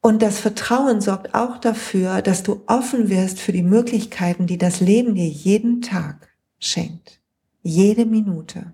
Und 0.00 0.22
das 0.22 0.38
Vertrauen 0.38 1.00
sorgt 1.00 1.34
auch 1.34 1.58
dafür, 1.58 2.22
dass 2.22 2.44
du 2.44 2.62
offen 2.66 3.08
wirst 3.08 3.40
für 3.40 3.50
die 3.50 3.64
Möglichkeiten, 3.64 4.46
die 4.46 4.58
das 4.58 4.80
Leben 4.80 5.16
dir 5.16 5.26
jeden 5.26 5.82
Tag 5.82 6.28
schenkt. 6.60 7.20
Jede 7.62 8.06
Minute. 8.06 8.72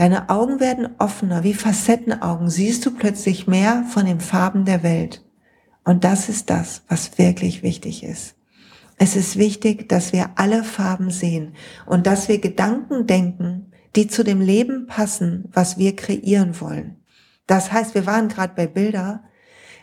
Deine 0.00 0.30
Augen 0.30 0.60
werden 0.60 0.88
offener, 0.96 1.44
wie 1.44 1.52
Facettenaugen 1.52 2.48
siehst 2.48 2.86
du 2.86 2.90
plötzlich 2.90 3.46
mehr 3.46 3.84
von 3.86 4.06
den 4.06 4.20
Farben 4.20 4.64
der 4.64 4.82
Welt. 4.82 5.22
Und 5.84 6.04
das 6.04 6.30
ist 6.30 6.48
das, 6.48 6.80
was 6.88 7.18
wirklich 7.18 7.62
wichtig 7.62 8.02
ist. 8.02 8.34
Es 8.96 9.14
ist 9.14 9.36
wichtig, 9.36 9.90
dass 9.90 10.14
wir 10.14 10.30
alle 10.36 10.64
Farben 10.64 11.10
sehen 11.10 11.52
und 11.84 12.06
dass 12.06 12.28
wir 12.28 12.38
Gedanken 12.38 13.06
denken, 13.06 13.72
die 13.94 14.06
zu 14.06 14.24
dem 14.24 14.40
Leben 14.40 14.86
passen, 14.86 15.50
was 15.52 15.76
wir 15.76 15.94
kreieren 15.94 16.58
wollen. 16.62 17.04
Das 17.46 17.70
heißt, 17.70 17.94
wir 17.94 18.06
waren 18.06 18.28
gerade 18.28 18.54
bei 18.56 18.66
Bilder. 18.66 19.24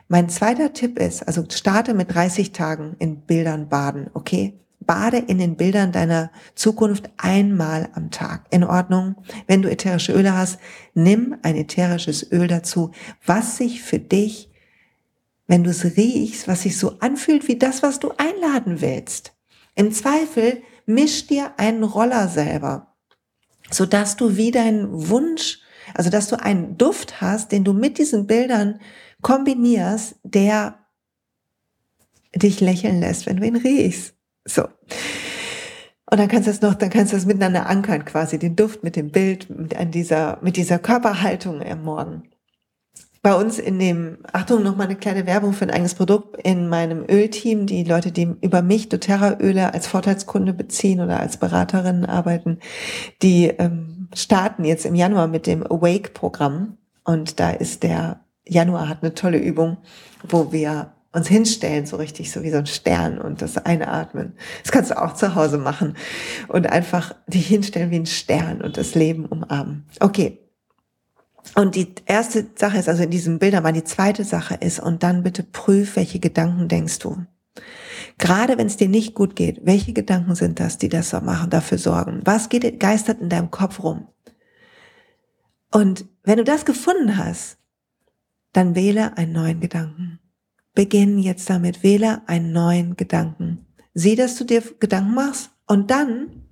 Mein 0.08 0.30
zweiter 0.30 0.74
Tipp 0.74 0.98
ist, 0.98 1.28
also 1.28 1.46
starte 1.48 1.94
mit 1.94 2.12
30 2.16 2.54
Tagen 2.54 2.96
in 2.98 3.22
Bildern 3.22 3.70
baden, 3.70 4.10
okay? 4.16 4.60
Bade 4.88 5.18
in 5.18 5.38
den 5.38 5.56
Bildern 5.56 5.92
deiner 5.92 6.32
Zukunft 6.56 7.12
einmal 7.18 7.90
am 7.94 8.10
Tag. 8.10 8.46
In 8.50 8.64
Ordnung. 8.64 9.16
Wenn 9.46 9.62
du 9.62 9.70
ätherische 9.70 10.14
Öle 10.14 10.36
hast, 10.36 10.60
nimm 10.96 11.38
ein 11.44 11.56
ätherisches 11.56 12.32
Öl 12.32 12.48
dazu, 12.48 12.92
was 13.24 13.58
sich 13.58 13.84
für 13.84 14.00
dich, 14.00 14.50
wenn 15.46 15.64
du 15.64 15.70
es 15.70 15.86
riechst, 15.98 16.48
was 16.48 16.64
sich 16.64 16.78
so 16.78 16.98
anfühlt 17.00 17.48
wie 17.48 17.60
das, 17.60 17.84
was 17.84 18.00
du 18.00 18.12
einladen 18.18 18.82
willst. 18.82 19.34
Im 19.76 19.92
Zweifel 19.92 20.64
misch 20.88 21.28
dir 21.28 21.52
einen 21.58 21.84
Roller 21.84 22.28
selber 22.28 22.88
so 23.70 23.86
dass 23.86 24.16
du 24.16 24.38
wie 24.38 24.52
deinen 24.52 25.10
Wunsch, 25.10 25.60
also 25.94 26.10
dass 26.10 26.28
du 26.28 26.40
einen 26.40 26.78
Duft 26.78 27.22
hast, 27.22 27.52
den 27.52 27.64
du 27.64 27.74
mit 27.74 27.98
diesen 27.98 28.28
Bildern 28.28 28.80
kombinierst, 29.22 30.16
der 30.24 30.80
dich 32.36 32.60
lächeln 32.60 33.00
lässt, 33.00 33.26
wenn 33.26 33.38
du 33.38 33.48
ihn 33.48 33.56
riechst. 33.56 34.16
So. 34.46 34.68
Und 36.10 36.20
dann 36.20 36.30
kannst 36.30 36.48
du 36.48 36.52
das 36.52 36.62
noch, 36.62 36.76
dann 36.76 36.90
kannst 36.90 37.12
du 37.12 37.18
das 37.18 37.26
miteinander 37.26 37.68
ankern, 37.68 38.06
quasi 38.06 38.40
den 38.40 38.56
Duft 38.56 38.84
mit 38.84 38.96
dem 38.96 39.12
Bild, 39.12 39.50
mit 39.50 39.76
dieser, 39.94 40.40
mit 40.42 40.56
dieser 40.56 40.80
Körperhaltung 40.80 41.62
am 41.62 41.84
Morgen 41.84 42.24
bei 43.28 43.36
uns 43.36 43.60
in 43.60 43.78
dem, 43.78 44.20
Achtung, 44.32 44.64
noch 44.64 44.78
mal 44.78 44.86
eine 44.86 44.96
kleine 44.96 45.26
Werbung 45.26 45.52
für 45.52 45.66
ein 45.66 45.72
eigenes 45.72 45.96
Produkt 45.96 46.38
in 46.46 46.70
meinem 46.70 47.04
Ölteam, 47.10 47.66
die 47.66 47.84
Leute, 47.84 48.14
die 48.14 48.34
über 48.40 48.62
mich 48.62 48.88
doTERRA-Öle 48.88 49.74
als 49.74 49.86
Vorteilskunde 49.86 50.54
beziehen 50.54 51.02
oder 51.02 51.20
als 51.20 51.36
Beraterinnen 51.36 52.06
arbeiten, 52.06 52.60
die 53.22 53.48
ähm, 53.48 54.08
starten 54.16 54.64
jetzt 54.64 54.86
im 54.86 54.96
Januar 54.96 55.28
mit 55.28 55.46
dem 55.46 55.62
Awake-Programm. 55.62 56.78
Und 57.04 57.42
da 57.42 57.52
ist 57.52 57.84
der 57.84 58.22
Januar 58.48 58.88
hat 58.88 59.04
eine 59.04 59.14
tolle 59.14 59.40
Übung, 59.40 59.76
wo 60.26 60.54
wir 60.54 60.94
uns 61.18 61.28
hinstellen, 61.28 61.86
so 61.86 61.98
richtig, 61.98 62.32
so 62.32 62.44
wie 62.44 62.52
so 62.52 62.58
ein 62.58 62.66
Stern 62.66 63.18
und 63.18 63.42
das 63.42 63.58
Einatmen. 63.58 64.34
Das 64.64 64.72
kannst 64.72 64.92
du 64.92 65.02
auch 65.02 65.14
zu 65.14 65.36
Hause 65.36 65.58
machen 65.58 65.96
und 66.48 66.68
einfach 66.68 67.16
dich 67.28 67.48
hinstellen 67.48 67.92
wie 67.92 68.00
ein 68.00 68.06
Stern 68.06 68.62
und 68.62 68.78
das 68.78 68.96
Leben 68.96 69.26
umarmen. 69.26 69.86
Okay, 70.00 70.40
und 71.56 71.76
die 71.76 71.94
erste 72.06 72.46
Sache 72.56 72.78
ist, 72.78 72.90
also 72.90 73.04
in 73.04 73.10
diesem 73.10 73.40
Bild, 73.40 73.56
aber 73.56 73.72
die 73.72 73.84
zweite 73.84 74.24
Sache 74.24 74.56
ist, 74.56 74.80
und 74.80 75.04
dann 75.04 75.24
bitte 75.24 75.44
prüf, 75.44 75.96
welche 75.96 76.20
Gedanken 76.20 76.68
denkst 76.68 77.00
du. 77.00 77.26
Gerade 78.18 78.58
wenn 78.58 78.68
es 78.68 78.78
dir 78.78 78.90
nicht 78.90 79.14
gut 79.14 79.36
geht, 79.36 79.62
welche 79.64 79.94
Gedanken 79.94 80.36
sind 80.36 80.60
das, 80.60 80.78
die 80.78 80.90
das 80.90 81.10
so 81.10 81.22
machen, 81.22 81.50
dafür 81.50 81.78
sorgen? 81.78 82.22
Was 82.26 82.50
geht, 82.50 82.80
geistert 82.80 83.22
in 83.22 83.30
deinem 83.30 83.52
Kopf 83.52 83.84
rum? 83.84 84.08
Und 85.72 86.06
wenn 86.24 86.38
du 86.38 86.44
das 86.44 86.66
gefunden 86.66 87.18
hast, 87.18 87.58
dann 88.54 88.76
wähle 88.76 89.18
einen 89.18 89.34
neuen 89.34 89.60
Gedanken. 89.60 90.20
Beginn 90.78 91.18
jetzt 91.18 91.50
damit, 91.50 91.82
wähle 91.82 92.22
einen 92.28 92.52
neuen 92.52 92.96
Gedanken. 92.96 93.66
Sieh, 93.96 94.16
dass 94.16 94.36
du 94.36 94.44
dir 94.44 94.62
Gedanken 94.80 95.16
machst 95.16 95.50
und 95.66 95.90
dann 95.90 96.44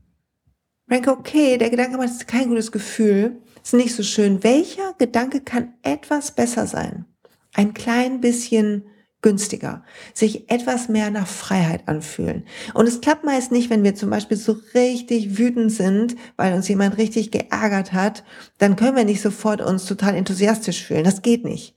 denke, 0.89 1.11
okay, 1.11 1.59
der 1.59 1.69
Gedanke 1.69 1.97
macht 1.97 2.27
kein 2.27 2.49
gutes 2.49 2.71
Gefühl 2.71 3.39
ist 3.61 3.73
nicht 3.75 3.95
so 3.95 4.01
schön. 4.01 4.43
Welcher 4.43 4.93
Gedanke 4.97 5.41
kann 5.41 5.73
etwas 5.83 6.31
besser 6.31 6.65
sein? 6.65 7.05
Ein 7.53 7.75
klein 7.75 8.19
bisschen 8.19 8.85
günstiger, 9.21 9.83
sich 10.13 10.51
etwas 10.51 10.89
mehr 10.89 11.09
nach 11.09 11.27
Freiheit 11.27 11.87
anfühlen. 11.87 12.45
Und 12.75 12.87
es 12.87 13.01
klappt 13.01 13.23
meist 13.23 13.51
nicht, 13.51 13.71
wenn 13.71 13.83
wir 13.83 13.93
zum 13.93 14.11
Beispiel 14.11 14.37
so 14.37 14.57
richtig 14.75 15.37
wütend 15.37 15.71
sind, 15.71 16.15
weil 16.35 16.53
uns 16.53 16.67
jemand 16.67 16.97
richtig 16.97 17.31
geärgert 17.31 17.93
hat, 17.93 18.23
dann 18.59 18.75
können 18.75 18.95
wir 18.95 19.05
nicht 19.05 19.21
sofort 19.21 19.61
uns 19.61 19.85
total 19.85 20.15
enthusiastisch 20.15 20.83
fühlen. 20.83 21.03
Das 21.03 21.23
geht 21.23 21.43
nicht. 21.43 21.75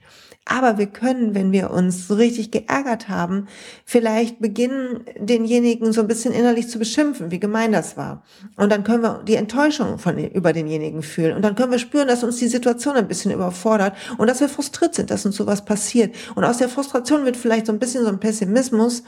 Aber 0.51 0.79
wir 0.79 0.87
können, 0.87 1.35
wenn 1.35 1.53
wir 1.53 1.71
uns 1.71 2.09
so 2.09 2.15
richtig 2.15 2.51
geärgert 2.51 3.11
haben, 3.11 3.49
vielleicht 3.85 4.41
beginnen, 4.41 5.05
denjenigen 5.19 5.93
so 5.93 6.01
ein 6.01 6.09
bisschen 6.09 6.33
innerlich 6.33 6.69
zu 6.69 6.79
beschimpfen, 6.79 7.31
wie 7.31 7.39
gemein 7.39 7.71
das 7.71 7.99
war. 7.99 8.23
Und 8.57 8.73
dann 8.73 8.83
können 8.83 9.03
wir 9.03 9.23
die 9.27 9.35
Enttäuschung 9.35 9.99
von, 9.99 10.17
über 10.17 10.55
denjenigen 10.55 11.03
fühlen. 11.03 11.37
Und 11.37 11.43
dann 11.43 11.55
können 11.55 11.71
wir 11.71 11.79
spüren, 11.79 12.09
dass 12.09 12.25
uns 12.25 12.37
die 12.37 12.49
Situation 12.49 12.97
ein 12.97 13.09
bisschen 13.09 13.31
überfordert 13.31 13.95
und 14.17 14.27
dass 14.27 14.41
wir 14.41 14.49
frustriert 14.49 14.95
sind, 14.95 15.11
dass 15.11 15.27
uns 15.27 15.37
sowas 15.37 15.67
passiert. 15.67 16.15
Und 16.35 16.45
aus 16.45 16.57
der 16.57 16.71
Frustration 16.71 17.27
wird 17.27 17.37
vielleicht 17.37 17.67
so 17.67 17.73
ein 17.73 17.79
bisschen 17.79 18.05
so 18.05 18.09
ein 18.09 18.19
Pessimismus. 18.19 19.03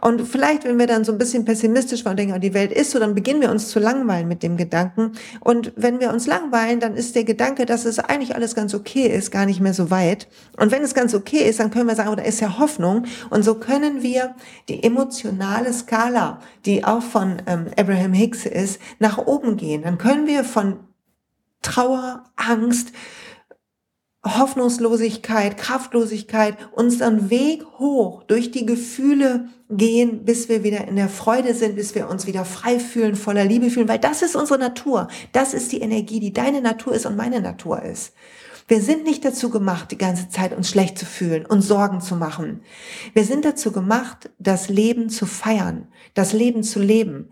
Und 0.00 0.26
vielleicht, 0.26 0.64
wenn 0.64 0.78
wir 0.78 0.86
dann 0.86 1.04
so 1.04 1.12
ein 1.12 1.18
bisschen 1.18 1.44
pessimistisch 1.44 2.04
waren 2.04 2.12
und 2.12 2.18
denken, 2.18 2.40
die 2.40 2.54
Welt 2.54 2.72
ist 2.72 2.92
so, 2.92 2.98
dann 2.98 3.14
beginnen 3.14 3.40
wir 3.40 3.50
uns 3.50 3.68
zu 3.68 3.78
langweilen 3.78 4.28
mit 4.28 4.42
dem 4.42 4.56
Gedanken. 4.56 5.12
Und 5.40 5.72
wenn 5.76 6.00
wir 6.00 6.12
uns 6.12 6.26
langweilen, 6.26 6.80
dann 6.80 6.94
ist 6.94 7.14
der 7.14 7.24
Gedanke, 7.24 7.66
dass 7.66 7.84
es 7.84 7.98
eigentlich 7.98 8.34
alles 8.34 8.54
ganz 8.54 8.74
okay 8.74 9.06
ist, 9.06 9.30
gar 9.30 9.46
nicht 9.46 9.60
mehr 9.60 9.74
so 9.74 9.90
weit. 9.90 10.28
Und 10.56 10.72
wenn 10.72 10.82
es 10.82 10.94
ganz 10.94 11.14
okay 11.14 11.48
ist, 11.48 11.60
dann 11.60 11.70
können 11.70 11.86
wir 11.86 11.94
sagen, 11.94 12.10
oh, 12.10 12.14
da 12.14 12.22
ist 12.22 12.40
ja 12.40 12.58
Hoffnung. 12.58 13.04
Und 13.28 13.44
so 13.44 13.54
können 13.54 14.02
wir 14.02 14.34
die 14.68 14.82
emotionale 14.82 15.72
Skala, 15.72 16.40
die 16.64 16.84
auch 16.84 17.02
von 17.02 17.42
ähm, 17.46 17.66
Abraham 17.78 18.12
Hicks 18.12 18.46
ist, 18.46 18.80
nach 18.98 19.18
oben 19.18 19.56
gehen. 19.56 19.82
Dann 19.82 19.98
können 19.98 20.26
wir 20.26 20.44
von 20.44 20.78
Trauer, 21.62 22.24
Angst, 22.36 22.92
Hoffnungslosigkeit, 24.24 25.56
Kraftlosigkeit, 25.56 26.56
unseren 26.72 27.30
Weg 27.30 27.64
hoch 27.78 28.22
durch 28.24 28.50
die 28.50 28.66
Gefühle 28.66 29.48
gehen, 29.70 30.24
bis 30.24 30.48
wir 30.50 30.62
wieder 30.62 30.86
in 30.86 30.96
der 30.96 31.08
Freude 31.08 31.54
sind, 31.54 31.76
bis 31.76 31.94
wir 31.94 32.08
uns 32.08 32.26
wieder 32.26 32.44
frei 32.44 32.78
fühlen, 32.78 33.16
voller 33.16 33.44
Liebe 33.44 33.70
fühlen, 33.70 33.88
weil 33.88 33.98
das 33.98 34.20
ist 34.20 34.36
unsere 34.36 34.58
Natur. 34.58 35.08
Das 35.32 35.54
ist 35.54 35.72
die 35.72 35.80
Energie, 35.80 36.20
die 36.20 36.34
deine 36.34 36.60
Natur 36.60 36.94
ist 36.94 37.06
und 37.06 37.16
meine 37.16 37.40
Natur 37.40 37.82
ist. 37.82 38.12
Wir 38.68 38.82
sind 38.82 39.04
nicht 39.04 39.24
dazu 39.24 39.50
gemacht, 39.50 39.90
die 39.90 39.98
ganze 39.98 40.28
Zeit 40.28 40.56
uns 40.56 40.68
schlecht 40.68 40.98
zu 40.98 41.06
fühlen 41.06 41.46
und 41.46 41.62
Sorgen 41.62 42.00
zu 42.00 42.14
machen. 42.14 42.60
Wir 43.14 43.24
sind 43.24 43.44
dazu 43.44 43.72
gemacht, 43.72 44.30
das 44.38 44.68
Leben 44.68 45.08
zu 45.08 45.26
feiern, 45.26 45.88
das 46.14 46.32
Leben 46.32 46.62
zu 46.62 46.78
leben. 46.78 47.30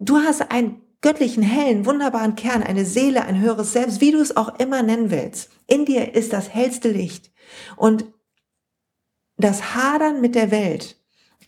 Du 0.00 0.18
hast 0.18 0.50
ein 0.50 0.80
göttlichen, 1.00 1.42
hellen, 1.42 1.86
wunderbaren 1.86 2.36
Kern, 2.36 2.62
eine 2.62 2.84
Seele, 2.84 3.24
ein 3.24 3.40
höheres 3.40 3.72
Selbst, 3.72 4.00
wie 4.00 4.12
du 4.12 4.20
es 4.20 4.36
auch 4.36 4.58
immer 4.58 4.82
nennen 4.82 5.10
willst. 5.10 5.50
In 5.66 5.84
dir 5.84 6.14
ist 6.14 6.32
das 6.32 6.50
hellste 6.50 6.90
Licht. 6.90 7.30
Und 7.76 8.04
das 9.36 9.74
Hadern 9.74 10.20
mit 10.20 10.34
der 10.34 10.50
Welt 10.50 10.96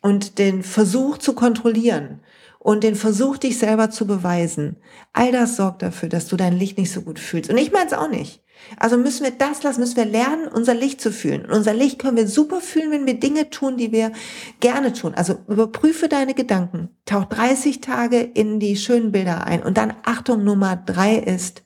und 0.00 0.38
den 0.38 0.62
Versuch 0.62 1.18
zu 1.18 1.34
kontrollieren 1.34 2.20
und 2.58 2.84
den 2.84 2.94
Versuch, 2.94 3.36
dich 3.36 3.58
selber 3.58 3.90
zu 3.90 4.06
beweisen, 4.06 4.76
all 5.12 5.32
das 5.32 5.56
sorgt 5.56 5.82
dafür, 5.82 6.08
dass 6.08 6.28
du 6.28 6.36
dein 6.36 6.56
Licht 6.56 6.78
nicht 6.78 6.92
so 6.92 7.02
gut 7.02 7.18
fühlst. 7.18 7.50
Und 7.50 7.58
ich 7.58 7.72
meine 7.72 7.86
es 7.86 7.92
auch 7.92 8.08
nicht. 8.08 8.41
Also 8.78 8.96
müssen 8.96 9.24
wir 9.24 9.32
das 9.32 9.62
lassen, 9.62 9.80
müssen 9.80 9.96
wir 9.96 10.04
lernen, 10.04 10.48
unser 10.48 10.74
Licht 10.74 11.00
zu 11.00 11.12
fühlen. 11.12 11.44
Und 11.44 11.52
unser 11.52 11.74
Licht 11.74 11.98
können 11.98 12.16
wir 12.16 12.26
super 12.26 12.60
fühlen, 12.60 12.90
wenn 12.90 13.06
wir 13.06 13.18
Dinge 13.20 13.50
tun, 13.50 13.76
die 13.76 13.92
wir 13.92 14.12
gerne 14.60 14.92
tun. 14.92 15.14
Also 15.14 15.38
überprüfe 15.48 16.08
deine 16.08 16.34
Gedanken. 16.34 16.90
Tauch 17.04 17.24
30 17.26 17.80
Tage 17.80 18.20
in 18.20 18.60
die 18.60 18.76
schönen 18.76 19.12
Bilder 19.12 19.46
ein. 19.46 19.62
Und 19.62 19.76
dann 19.76 19.94
Achtung 20.04 20.44
Nummer 20.44 20.76
drei 20.76 21.16
ist 21.16 21.62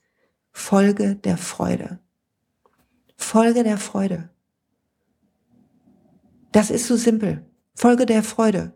Folge 0.53 1.17
der 1.17 1.37
Freude. 1.37 1.99
Folge 3.17 3.65
der 3.65 3.79
Freude. 3.79 4.31
Das 6.53 6.71
ist 6.71 6.87
so 6.87 6.97
simpel. 6.97 7.45
Folge 7.75 8.07
der 8.07 8.23
Freude. 8.23 8.73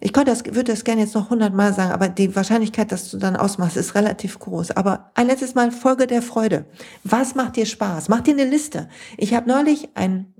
Ich 0.00 0.12
könnte 0.12 0.30
das, 0.30 0.44
würde 0.44 0.72
das 0.72 0.84
gerne 0.84 1.02
jetzt 1.02 1.14
noch 1.14 1.30
hundertmal 1.30 1.74
sagen, 1.74 1.90
aber 1.90 2.08
die 2.08 2.36
Wahrscheinlichkeit, 2.36 2.92
dass 2.92 3.10
du 3.10 3.18
dann 3.18 3.34
ausmachst, 3.34 3.76
ist 3.76 3.96
relativ 3.96 4.38
groß. 4.38 4.70
Aber 4.72 5.10
ein 5.14 5.26
letztes 5.26 5.56
Mal 5.56 5.72
Folge 5.72 6.06
der 6.06 6.22
Freude. 6.22 6.66
Was 7.02 7.34
macht 7.34 7.56
dir 7.56 7.66
Spaß? 7.66 8.08
Mach 8.08 8.20
dir 8.20 8.34
eine 8.34 8.44
Liste. 8.44 8.88
Ich 9.16 9.34
habe 9.34 9.48
neulich 9.48 9.88
ein 9.94 10.32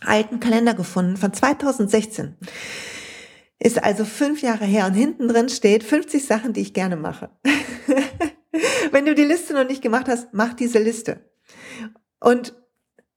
alten 0.00 0.38
Kalender 0.38 0.74
gefunden 0.74 1.16
von 1.16 1.32
2016. 1.32 2.36
Ist 3.58 3.82
also 3.82 4.04
fünf 4.04 4.42
Jahre 4.42 4.64
her 4.64 4.86
und 4.86 4.94
hinten 4.94 5.26
drin 5.26 5.48
steht 5.48 5.82
50 5.82 6.24
Sachen, 6.24 6.52
die 6.52 6.60
ich 6.60 6.72
gerne 6.72 6.96
mache. 6.96 7.30
Wenn 8.92 9.06
du 9.06 9.14
die 9.16 9.24
Liste 9.24 9.54
noch 9.54 9.66
nicht 9.66 9.82
gemacht 9.82 10.06
hast, 10.08 10.28
mach 10.32 10.54
diese 10.54 10.78
Liste. 10.78 11.28
Und 12.20 12.54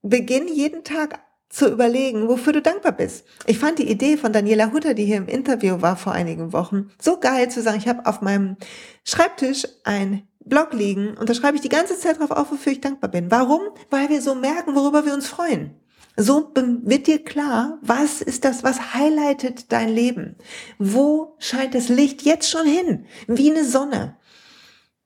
beginn 0.02 0.48
jeden 0.48 0.82
Tag 0.82 1.20
zu 1.48 1.70
überlegen, 1.70 2.28
wofür 2.28 2.52
du 2.52 2.62
dankbar 2.62 2.92
bist. 2.92 3.24
Ich 3.46 3.58
fand 3.58 3.78
die 3.78 3.90
Idee 3.90 4.16
von 4.16 4.32
Daniela 4.32 4.72
Hutter, 4.72 4.94
die 4.94 5.06
hier 5.06 5.16
im 5.16 5.28
Interview 5.28 5.80
war 5.80 5.96
vor 5.96 6.12
einigen 6.12 6.52
Wochen, 6.52 6.90
so 7.00 7.18
geil 7.18 7.50
zu 7.50 7.62
sagen, 7.62 7.78
ich 7.78 7.88
habe 7.88 8.06
auf 8.06 8.20
meinem 8.20 8.56
Schreibtisch 9.04 9.66
ein 9.84 10.28
Blog 10.44 10.72
liegen 10.72 11.16
und 11.16 11.28
da 11.28 11.34
schreibe 11.34 11.56
ich 11.56 11.62
die 11.62 11.68
ganze 11.68 11.98
Zeit 11.98 12.18
drauf 12.18 12.30
auf, 12.30 12.50
wofür 12.50 12.72
ich 12.72 12.80
dankbar 12.80 13.10
bin. 13.10 13.30
Warum? 13.30 13.60
Weil 13.90 14.08
wir 14.08 14.20
so 14.20 14.34
merken, 14.34 14.74
worüber 14.74 15.04
wir 15.06 15.14
uns 15.14 15.28
freuen. 15.28 15.74
So 16.16 16.50
wird 16.54 17.06
dir 17.06 17.22
klar, 17.22 17.78
was 17.80 18.22
ist 18.22 18.44
das, 18.44 18.64
was 18.64 18.92
highlightet 18.92 19.70
dein 19.70 19.88
Leben? 19.88 20.36
Wo 20.78 21.36
scheint 21.38 21.74
das 21.74 21.88
Licht 21.88 22.22
jetzt 22.22 22.50
schon 22.50 22.66
hin? 22.66 23.06
Wie 23.28 23.50
eine 23.50 23.64
Sonne. 23.64 24.16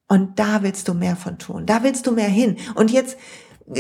Und 0.09 0.39
da 0.39 0.63
willst 0.63 0.89
du 0.89 0.95
mehr 0.95 1.17
von 1.17 1.39
tun. 1.39 1.67
Da 1.67 1.83
willst 1.83 2.07
du 2.07 2.13
mehr 2.13 2.29
hin. 2.29 2.57
Und 2.75 2.91
jetzt 2.91 3.19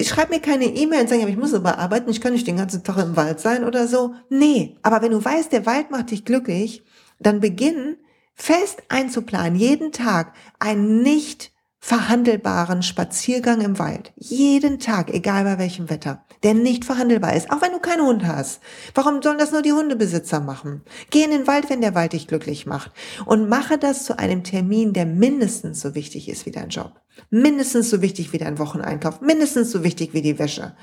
schreib 0.04 0.30
mir 0.30 0.40
keine 0.40 0.64
E-Mail 0.64 1.02
und 1.02 1.08
sag, 1.08 1.18
ich 1.18 1.36
muss 1.36 1.54
aber 1.54 1.78
arbeiten, 1.78 2.10
ich 2.10 2.20
kann 2.20 2.32
nicht 2.32 2.46
den 2.46 2.56
ganzen 2.56 2.84
Tag 2.84 2.98
im 2.98 3.16
Wald 3.16 3.40
sein 3.40 3.64
oder 3.64 3.86
so. 3.86 4.14
Nee, 4.28 4.76
aber 4.82 5.02
wenn 5.02 5.12
du 5.12 5.24
weißt, 5.24 5.52
der 5.52 5.66
Wald 5.66 5.90
macht 5.90 6.10
dich 6.10 6.24
glücklich, 6.24 6.82
dann 7.18 7.40
beginn 7.40 7.96
fest 8.34 8.82
einzuplanen, 8.88 9.56
jeden 9.56 9.92
Tag 9.92 10.34
ein 10.58 11.02
nicht 11.02 11.51
verhandelbaren 11.84 12.84
Spaziergang 12.84 13.60
im 13.60 13.76
Wald. 13.80 14.12
Jeden 14.14 14.78
Tag, 14.78 15.12
egal 15.12 15.42
bei 15.42 15.58
welchem 15.58 15.90
Wetter, 15.90 16.24
der 16.44 16.54
nicht 16.54 16.84
verhandelbar 16.84 17.34
ist, 17.34 17.50
auch 17.50 17.60
wenn 17.60 17.72
du 17.72 17.80
keinen 17.80 18.06
Hund 18.06 18.24
hast. 18.24 18.60
Warum 18.94 19.20
sollen 19.20 19.38
das 19.38 19.50
nur 19.50 19.62
die 19.62 19.72
Hundebesitzer 19.72 20.38
machen? 20.38 20.82
Geh 21.10 21.24
in 21.24 21.32
den 21.32 21.48
Wald, 21.48 21.68
wenn 21.70 21.80
der 21.80 21.96
Wald 21.96 22.12
dich 22.12 22.28
glücklich 22.28 22.66
macht. 22.66 22.92
Und 23.26 23.48
mache 23.48 23.78
das 23.78 24.04
zu 24.04 24.16
einem 24.16 24.44
Termin, 24.44 24.92
der 24.92 25.06
mindestens 25.06 25.80
so 25.80 25.96
wichtig 25.96 26.28
ist 26.28 26.46
wie 26.46 26.52
dein 26.52 26.68
Job. 26.68 27.00
Mindestens 27.30 27.90
so 27.90 28.00
wichtig 28.00 28.32
wie 28.32 28.38
dein 28.38 28.60
Wocheneinkauf. 28.60 29.20
Mindestens 29.20 29.72
so 29.72 29.82
wichtig 29.82 30.14
wie 30.14 30.22
die 30.22 30.38
Wäsche. 30.38 30.76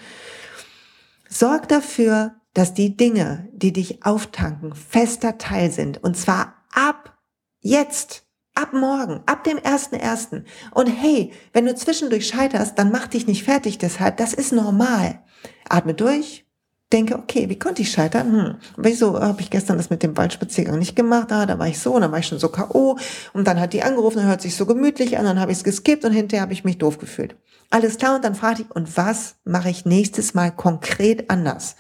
Sorg 1.29 1.69
dafür, 1.69 2.35
dass 2.53 2.73
die 2.73 2.97
Dinge, 2.97 3.47
die 3.53 3.71
dich 3.71 4.03
auftanken, 4.05 4.75
fester 4.75 5.37
Teil 5.37 5.71
sind. 5.71 6.03
Und 6.03 6.17
zwar 6.17 6.55
ab 6.73 7.17
jetzt. 7.61 8.28
Ab 8.59 8.73
morgen, 8.73 9.21
ab 9.25 9.45
dem 9.45 9.57
ersten 9.57 9.95
ersten. 9.95 10.43
Und 10.71 10.87
hey, 10.87 11.31
wenn 11.53 11.65
du 11.65 11.73
zwischendurch 11.75 12.27
scheiterst, 12.27 12.77
dann 12.77 12.91
mach 12.91 13.07
dich 13.07 13.25
nicht 13.25 13.45
fertig 13.45 13.77
deshalb. 13.77 14.17
Das 14.17 14.33
ist 14.33 14.51
normal. 14.51 15.23
Atme 15.69 15.93
durch, 15.93 16.45
denke, 16.91 17.15
okay, 17.15 17.49
wie 17.49 17.59
konnte 17.59 17.81
ich 17.81 17.91
scheitern? 17.91 18.31
Hm, 18.31 18.55
wieso 18.77 19.19
habe 19.19 19.41
ich 19.41 19.49
gestern 19.49 19.77
das 19.77 19.89
mit 19.89 20.01
dem 20.01 20.17
Waldspaziergang 20.17 20.79
nicht 20.79 20.95
gemacht? 20.95 21.31
Ah, 21.31 21.45
da 21.45 21.59
war 21.59 21.67
ich 21.67 21.79
so, 21.79 21.93
und 21.93 22.01
dann 22.01 22.11
war 22.11 22.19
ich 22.19 22.27
schon 22.27 22.39
so 22.39 22.49
K.O. 22.49 22.97
Und 23.33 23.47
dann 23.47 23.59
hat 23.59 23.73
die 23.73 23.83
angerufen, 23.83 24.23
hört 24.23 24.41
sich 24.41 24.55
so 24.55 24.65
gemütlich 24.65 25.17
an, 25.17 25.25
dann 25.25 25.39
habe 25.39 25.51
ich 25.51 25.59
es 25.59 25.63
geskippt 25.63 26.05
und 26.05 26.13
hinterher 26.13 26.41
habe 26.41 26.53
ich 26.53 26.63
mich 26.63 26.77
doof 26.77 26.97
gefühlt. 26.97 27.35
Alles 27.71 27.99
klar, 27.99 28.15
und 28.15 28.25
dann 28.25 28.33
fragte 28.33 28.63
ich, 28.63 28.75
und 28.75 28.97
was 28.97 29.35
mache 29.43 29.69
ich 29.69 29.85
nächstes 29.85 30.33
Mal 30.33 30.49
konkret 30.49 31.29
anders? 31.29 31.75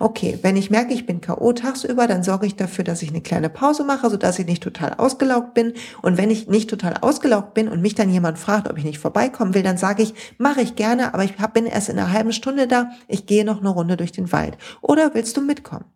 Okay, 0.00 0.38
wenn 0.40 0.56
ich 0.56 0.70
merke, 0.70 0.94
ich 0.94 1.04
bin 1.04 1.20
K.O. 1.20 1.52
tagsüber, 1.52 2.06
dann 2.06 2.22
sorge 2.22 2.46
ich 2.46 2.56
dafür, 2.56 2.82
dass 2.82 3.02
ich 3.02 3.10
eine 3.10 3.20
kleine 3.20 3.50
Pause 3.50 3.84
mache, 3.84 4.08
sodass 4.08 4.38
ich 4.38 4.46
nicht 4.46 4.62
total 4.62 4.94
ausgelaugt 4.94 5.52
bin. 5.52 5.74
Und 6.00 6.16
wenn 6.16 6.30
ich 6.30 6.48
nicht 6.48 6.70
total 6.70 6.94
ausgelaugt 7.02 7.52
bin 7.52 7.68
und 7.68 7.82
mich 7.82 7.94
dann 7.94 8.08
jemand 8.08 8.38
fragt, 8.38 8.70
ob 8.70 8.78
ich 8.78 8.84
nicht 8.84 8.98
vorbeikommen 8.98 9.52
will, 9.52 9.62
dann 9.62 9.76
sage 9.76 10.02
ich, 10.02 10.14
mache 10.38 10.62
ich 10.62 10.76
gerne, 10.76 11.12
aber 11.12 11.24
ich 11.24 11.34
bin 11.52 11.66
erst 11.66 11.90
in 11.90 11.98
einer 11.98 12.10
halben 12.10 12.32
Stunde 12.32 12.66
da, 12.66 12.92
ich 13.06 13.26
gehe 13.26 13.44
noch 13.44 13.60
eine 13.60 13.68
Runde 13.68 13.98
durch 13.98 14.12
den 14.12 14.32
Wald. 14.32 14.53
Oder 14.80 15.14
willst 15.14 15.36
du 15.36 15.40
mitkommen? 15.40 15.86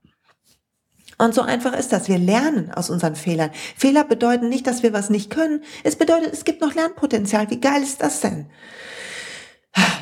Und 1.18 1.34
so 1.34 1.42
einfach 1.42 1.72
ist 1.76 1.92
das. 1.92 2.08
Wir 2.08 2.18
lernen 2.18 2.70
aus 2.72 2.90
unseren 2.90 3.16
Fehlern. 3.16 3.50
Fehler 3.76 4.04
bedeuten 4.04 4.48
nicht, 4.48 4.66
dass 4.66 4.84
wir 4.84 4.92
was 4.92 5.10
nicht 5.10 5.30
können. 5.30 5.62
Es 5.82 5.96
bedeutet, 5.96 6.32
es 6.32 6.44
gibt 6.44 6.60
noch 6.60 6.74
Lernpotenzial. 6.74 7.50
Wie 7.50 7.60
geil 7.60 7.82
ist 7.82 8.00
das 8.02 8.20
denn? 8.20 8.46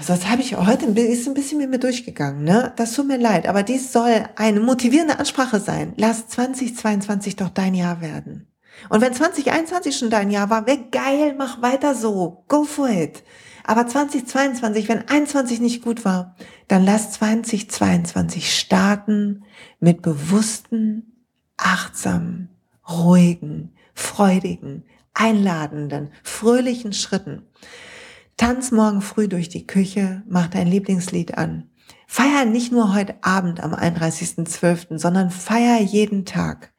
Das 0.07 0.27
habe 0.29 0.43
ich 0.43 0.57
heute 0.57 0.87
ein 0.87 0.95
bisschen, 0.95 1.33
ein 1.33 1.35
bisschen 1.35 1.59
mit 1.59 1.71
mir 1.71 1.79
durchgegangen. 1.79 2.45
Ne? 2.45 2.73
Das 2.77 2.93
tut 2.93 3.09
mir 3.09 3.19
leid, 3.19 3.49
aber 3.49 3.63
dies 3.63 3.93
soll 3.93 4.25
eine 4.37 4.61
motivierende 4.61 5.19
Ansprache 5.19 5.59
sein. 5.59 5.95
Lass 5.97 6.29
2022 6.29 7.37
doch 7.37 7.49
dein 7.49 7.75
Jahr 7.75 8.01
werden. 8.01 8.53
Und 8.89 9.01
wenn 9.01 9.15
2021 9.15 9.97
schon 9.97 10.11
dein 10.11 10.31
Jahr 10.31 10.51
war, 10.51 10.67
wäre 10.67 10.85
geil, 10.91 11.35
mach 11.37 11.63
weiter 11.63 11.95
so. 11.95 12.45
Go 12.47 12.65
for 12.65 12.89
it. 12.89 13.25
Aber 13.69 13.89
2022, 13.89 14.89
wenn 14.89 15.09
21 15.09 15.59
nicht 15.59 15.83
gut 15.83 16.05
war, 16.05 16.37
dann 16.69 16.85
lass 16.85 17.11
2022 17.15 18.57
starten 18.57 19.43
mit 19.81 20.03
bewussten, 20.03 21.25
achtsamen, 21.57 22.49
ruhigen, 22.89 23.75
freudigen, 23.93 24.85
einladenden, 25.15 26.13
fröhlichen 26.23 26.93
Schritten. 26.93 27.43
Tanz 28.37 28.71
morgen 28.71 29.01
früh 29.01 29.27
durch 29.27 29.49
die 29.49 29.67
Küche, 29.67 30.23
mach 30.29 30.47
dein 30.47 30.69
Lieblingslied 30.69 31.37
an. 31.37 31.69
Feier 32.07 32.45
nicht 32.45 32.71
nur 32.71 32.95
heute 32.95 33.17
Abend 33.23 33.61
am 33.61 33.75
31.12., 33.75 34.97
sondern 34.97 35.31
feier 35.31 35.81
jeden 35.81 36.25
Tag. 36.25 36.73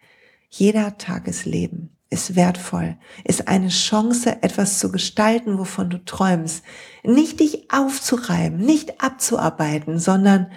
Jeder 0.50 0.98
Tag 0.98 1.28
ist 1.28 1.46
Leben, 1.46 1.97
ist 2.10 2.36
wertvoll, 2.36 2.98
ist 3.24 3.48
eine 3.48 3.70
Chance, 3.70 4.42
etwas 4.42 4.80
zu 4.80 4.92
gestalten, 4.92 5.58
wovon 5.58 5.90
du 5.90 6.04
träumst. 6.04 6.64
Nicht 7.04 7.40
dich 7.40 7.72
aufzureiben, 7.72 8.58
nicht 8.58 9.02
abzuarbeiten, 9.02 10.00
sondern 10.00 10.52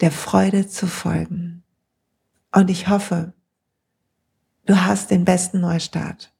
der 0.00 0.10
Freude 0.10 0.66
zu 0.66 0.86
folgen. 0.86 1.64
Und 2.52 2.70
ich 2.70 2.88
hoffe, 2.88 3.34
du 4.64 4.76
hast 4.84 5.10
den 5.10 5.24
besten 5.24 5.60
Neustart. 5.60 6.32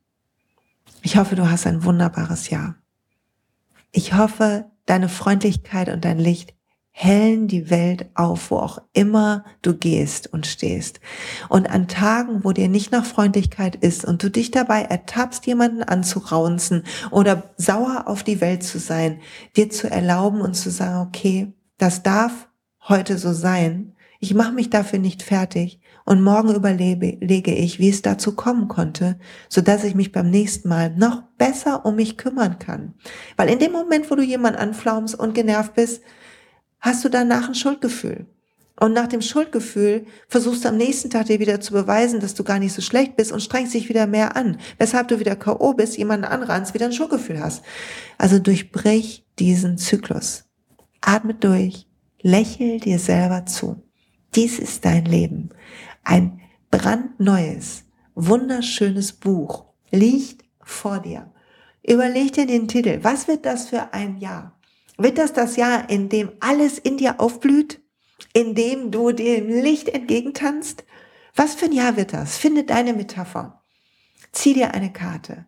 Ich 1.03 1.17
hoffe, 1.17 1.37
du 1.37 1.51
hast 1.51 1.67
ein 1.67 1.85
wunderbares 1.85 2.51
Jahr. 2.51 2.77
Ich 3.93 4.15
hoffe, 4.15 4.71
deine 4.87 5.09
Freundlichkeit 5.09 5.89
und 5.91 6.05
dein 6.05 6.19
Licht 6.19 6.55
hellen 7.01 7.47
die 7.47 7.71
Welt 7.71 8.07
auf, 8.15 8.51
wo 8.51 8.57
auch 8.57 8.83
immer 8.93 9.45
du 9.63 9.77
gehst 9.77 10.33
und 10.33 10.49
stehst. 10.49 10.99
Und 11.49 11.71
an 11.71 11.87
Tagen, 11.87 12.41
wo 12.43 12.51
dir 12.51 12.69
nicht 12.69 12.91
nach 12.91 13.05
Freundlichkeit 13.05 13.77
ist 13.77 14.05
und 14.05 14.21
du 14.21 14.33
dich 14.33 14.51
dabei 14.51 14.83
ertappst, 14.83 15.47
jemanden 15.47 15.85
anzuraunzen 15.85 16.83
oder 17.13 17.55
sauer 17.57 18.09
auf 18.09 18.25
die 18.25 18.41
Welt 18.41 18.65
zu 18.65 18.81
sein, 18.81 19.21
dir 19.57 19.71
zu 19.71 19.89
erlauben 19.89 20.41
und 20.41 20.55
zu 20.55 20.71
sagen, 20.71 21.07
okay, 21.07 21.53
das 21.77 22.03
darf 22.03 22.49
heute 22.89 23.17
so 23.17 23.33
sein. 23.33 23.95
Ich 24.19 24.35
mache 24.35 24.53
mich 24.53 24.69
dafür 24.69 24.99
nicht 24.99 25.23
fertig 25.23 25.81
und 26.05 26.21
morgen 26.21 26.53
überlege 26.53 27.55
ich, 27.55 27.79
wie 27.79 27.91
es 27.91 28.03
dazu 28.03 28.35
kommen 28.35 28.67
konnte, 28.67 29.21
so 29.49 29.61
dass 29.61 29.85
ich 29.85 29.95
mich 29.95 30.11
beim 30.11 30.31
nächsten 30.31 30.69
Mal 30.69 30.91
noch 30.97 31.23
besser 31.39 31.87
um 31.87 31.95
mich 31.95 32.17
kümmern 32.17 32.59
kann. 32.59 32.95
Weil 33.37 33.51
in 33.51 33.61
dem 33.61 33.71
Moment, 33.71 34.11
wo 34.11 34.17
du 34.17 34.23
jemanden 34.25 34.59
anflaumst 34.59 35.15
und 35.15 35.37
genervt 35.37 35.75
bist, 35.75 36.03
hast 36.81 37.05
du 37.05 37.09
danach 37.09 37.49
ein 37.49 37.55
Schuldgefühl. 37.55 38.27
Und 38.81 38.93
nach 38.93 39.09
dem 39.09 39.23
Schuldgefühl 39.23 40.07
versuchst 40.29 40.65
du 40.65 40.69
am 40.69 40.77
nächsten 40.77 41.11
Tag 41.11 41.27
dir 41.27 41.41
wieder 41.41 41.61
zu 41.61 41.73
beweisen, 41.73 42.21
dass 42.21 42.35
du 42.35 42.45
gar 42.45 42.61
nicht 42.61 42.73
so 42.73 42.81
schlecht 42.81 43.17
bist 43.17 43.33
und 43.33 43.41
strengst 43.41 43.75
dich 43.75 43.89
wieder 43.89 44.07
mehr 44.07 44.37
an. 44.37 44.59
Weshalb 44.79 45.09
du 45.09 45.19
wieder 45.19 45.35
K.O. 45.35 45.73
bist, 45.75 45.99
jemanden 45.99 46.27
anrannst, 46.27 46.75
wieder 46.75 46.87
ein 46.87 46.93
Schuldgefühl 46.93 47.41
hast. 47.41 47.65
Also 48.19 48.39
durchbrich 48.39 49.25
diesen 49.39 49.79
Zyklus. 49.79 50.45
Atme 51.01 51.35
durch. 51.35 51.87
Lächel 52.21 52.79
dir 52.79 52.99
selber 52.99 53.47
zu. 53.47 53.83
Dies 54.35 54.59
ist 54.59 54.85
dein 54.85 55.05
Leben. 55.05 55.51
Ein 56.05 56.41
brandneues, 56.71 57.85
wunderschönes 58.15 59.13
Buch 59.13 59.65
liegt 59.91 60.45
vor 60.63 61.01
dir. 61.01 61.33
Überleg 61.83 62.33
dir 62.33 62.47
den 62.47 62.69
Titel. 62.69 62.99
Was 63.03 63.27
wird 63.29 63.47
das 63.47 63.69
für 63.69 63.93
ein 63.93 64.19
Jahr? 64.19 64.58
Wird 65.01 65.17
das 65.17 65.33
das 65.33 65.55
Jahr, 65.55 65.89
in 65.89 66.09
dem 66.09 66.33
alles 66.41 66.77
in 66.77 66.97
dir 66.97 67.21
aufblüht? 67.21 67.81
In 68.33 68.57
dem 68.57 68.91
du 68.91 69.13
dem 69.13 69.49
Licht 69.49 69.89
entgegentanzt? 69.89 70.85
Was 71.37 71.55
für 71.55 71.67
ein 71.67 71.73
Jahr 71.73 71.97
wird 71.97 72.13
das? 72.13 72.37
Finde 72.37 72.65
deine 72.65 72.95
Metapher. 72.95 73.63
Zieh 74.33 74.55
dir 74.55 74.75
eine 74.75 74.93
Karte. 74.93 75.47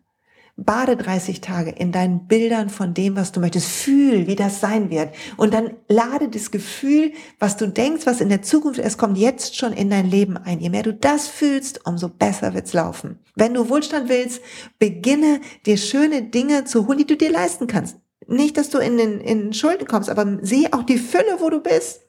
Bade 0.55 0.95
30 0.95 1.41
Tage 1.41 1.71
in 1.71 1.91
deinen 1.91 2.27
Bildern 2.27 2.69
von 2.69 2.93
dem, 2.93 3.17
was 3.17 3.33
du 3.33 3.41
möchtest. 3.41 3.67
Fühl, 3.67 4.25
wie 4.27 4.37
das 4.37 4.61
sein 4.61 4.89
wird. 4.89 5.13
Und 5.35 5.53
dann 5.53 5.71
lade 5.89 6.29
das 6.29 6.51
Gefühl, 6.51 7.11
was 7.37 7.57
du 7.57 7.67
denkst, 7.67 8.05
was 8.05 8.21
in 8.21 8.29
der 8.29 8.43
Zukunft 8.43 8.79
ist, 8.79 8.97
kommt 8.97 9.17
jetzt 9.17 9.57
schon 9.57 9.73
in 9.73 9.89
dein 9.89 10.09
Leben 10.09 10.37
ein. 10.37 10.61
Je 10.61 10.69
mehr 10.69 10.83
du 10.83 10.93
das 10.93 11.27
fühlst, 11.27 11.85
umso 11.85 12.07
besser 12.07 12.53
wird's 12.53 12.71
laufen. 12.71 13.19
Wenn 13.35 13.53
du 13.53 13.67
Wohlstand 13.67 14.07
willst, 14.07 14.41
beginne 14.79 15.41
dir 15.65 15.75
schöne 15.75 16.21
Dinge 16.21 16.63
zu 16.63 16.87
holen, 16.87 16.99
die 16.99 17.07
du 17.07 17.17
dir 17.17 17.31
leisten 17.31 17.67
kannst. 17.67 17.97
Nicht, 18.31 18.55
dass 18.55 18.69
du 18.69 18.77
in 18.77 18.97
den, 18.97 19.19
in 19.19 19.53
Schulden 19.53 19.85
kommst, 19.85 20.09
aber 20.09 20.25
sieh 20.41 20.71
auch 20.71 20.83
die 20.83 20.97
Fülle, 20.97 21.39
wo 21.39 21.49
du 21.49 21.59
bist. 21.59 22.01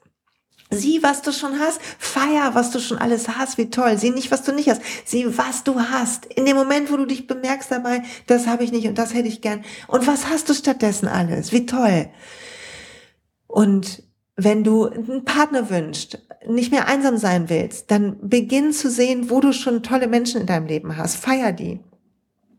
Sieh, 0.70 1.02
was 1.02 1.20
du 1.20 1.32
schon 1.32 1.58
hast. 1.58 1.80
Feier, 1.98 2.54
was 2.54 2.70
du 2.70 2.78
schon 2.78 2.96
alles 2.98 3.28
hast. 3.28 3.58
Wie 3.58 3.70
toll. 3.70 3.98
Sieh 3.98 4.10
nicht, 4.10 4.30
was 4.30 4.44
du 4.44 4.52
nicht 4.52 4.70
hast. 4.70 4.80
Sieh, 5.04 5.26
was 5.36 5.64
du 5.64 5.80
hast. 5.80 6.26
In 6.26 6.46
dem 6.46 6.56
Moment, 6.56 6.92
wo 6.92 6.96
du 6.96 7.06
dich 7.06 7.26
bemerkst 7.26 7.72
dabei, 7.72 8.04
das 8.28 8.46
habe 8.46 8.62
ich 8.62 8.70
nicht 8.70 8.86
und 8.86 8.96
das 8.96 9.12
hätte 9.12 9.28
ich 9.28 9.40
gern. 9.40 9.64
Und 9.88 10.06
was 10.06 10.28
hast 10.28 10.48
du 10.48 10.54
stattdessen 10.54 11.08
alles? 11.08 11.52
Wie 11.52 11.66
toll. 11.66 12.08
Und 13.48 14.04
wenn 14.36 14.62
du 14.62 14.86
einen 14.86 15.24
Partner 15.24 15.68
wünschst, 15.70 16.20
nicht 16.48 16.70
mehr 16.70 16.86
einsam 16.86 17.18
sein 17.18 17.48
willst, 17.48 17.90
dann 17.90 18.16
beginn 18.22 18.72
zu 18.72 18.90
sehen, 18.90 19.28
wo 19.28 19.40
du 19.40 19.52
schon 19.52 19.82
tolle 19.82 20.06
Menschen 20.06 20.40
in 20.40 20.46
deinem 20.46 20.66
Leben 20.66 20.96
hast. 20.96 21.16
Feier 21.16 21.52
die. 21.52 21.80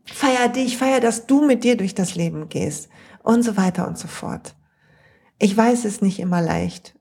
Feier 0.04 0.48
dich, 0.48 0.76
feier, 0.76 1.00
dass 1.00 1.26
du 1.26 1.44
mit 1.44 1.64
dir 1.64 1.78
durch 1.78 1.94
das 1.94 2.14
Leben 2.14 2.50
gehst 2.50 2.90
und 3.24 3.42
so 3.42 3.56
weiter 3.56 3.88
und 3.88 3.98
so 3.98 4.06
fort. 4.06 4.54
Ich 5.38 5.56
weiß 5.56 5.86
es 5.86 6.00
nicht 6.00 6.20
immer 6.20 6.40
leicht. 6.40 6.94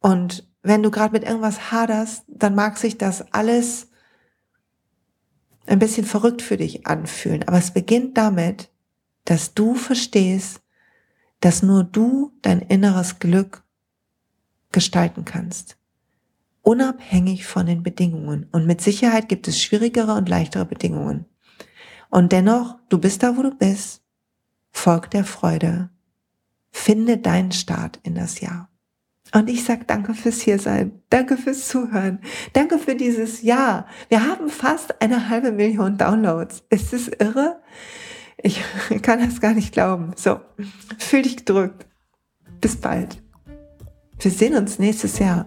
Und 0.00 0.48
wenn 0.62 0.82
du 0.82 0.90
gerade 0.90 1.12
mit 1.12 1.24
irgendwas 1.24 1.72
haderst, 1.72 2.24
dann 2.28 2.54
mag 2.54 2.78
sich 2.78 2.96
das 2.96 3.32
alles 3.32 3.88
ein 5.66 5.78
bisschen 5.78 6.06
verrückt 6.06 6.40
für 6.40 6.56
dich 6.56 6.86
anfühlen. 6.86 7.42
Aber 7.46 7.58
es 7.58 7.72
beginnt 7.72 8.16
damit, 8.16 8.70
dass 9.24 9.54
du 9.54 9.74
verstehst, 9.74 10.62
dass 11.40 11.62
nur 11.62 11.84
du 11.84 12.32
dein 12.42 12.60
inneres 12.60 13.18
Glück 13.18 13.64
gestalten 14.72 15.24
kannst. 15.24 15.76
Unabhängig 16.62 17.44
von 17.46 17.66
den 17.66 17.82
Bedingungen. 17.82 18.48
Und 18.52 18.66
mit 18.66 18.80
Sicherheit 18.80 19.28
gibt 19.28 19.48
es 19.48 19.60
schwierigere 19.60 20.14
und 20.14 20.28
leichtere 20.28 20.64
Bedingungen. 20.64 21.26
Und 22.08 22.30
dennoch, 22.32 22.78
du 22.88 22.98
bist 22.98 23.22
da, 23.22 23.36
wo 23.36 23.42
du 23.42 23.54
bist. 23.54 24.03
Folg 24.74 25.10
der 25.10 25.24
Freude. 25.24 25.88
Finde 26.70 27.16
deinen 27.16 27.52
Start 27.52 28.00
in 28.02 28.14
das 28.14 28.40
Jahr. 28.40 28.68
Und 29.32 29.48
ich 29.48 29.64
sag 29.64 29.86
danke 29.86 30.12
fürs 30.12 30.42
Hiersein. 30.42 31.00
Danke 31.08 31.38
fürs 31.38 31.68
Zuhören. 31.68 32.20
Danke 32.52 32.78
für 32.78 32.94
dieses 32.94 33.40
Jahr. 33.40 33.86
Wir 34.08 34.28
haben 34.28 34.50
fast 34.50 35.00
eine 35.00 35.30
halbe 35.30 35.52
Million 35.52 35.96
Downloads. 35.96 36.64
Ist 36.68 36.92
es 36.92 37.08
irre? 37.08 37.62
Ich 38.36 38.60
kann 39.02 39.20
das 39.20 39.40
gar 39.40 39.54
nicht 39.54 39.72
glauben. 39.72 40.12
So, 40.16 40.40
fühl 40.98 41.22
dich 41.22 41.38
gedrückt. 41.38 41.86
Bis 42.60 42.76
bald. 42.76 43.22
Wir 44.18 44.30
sehen 44.30 44.54
uns 44.54 44.78
nächstes 44.78 45.18
Jahr. 45.18 45.46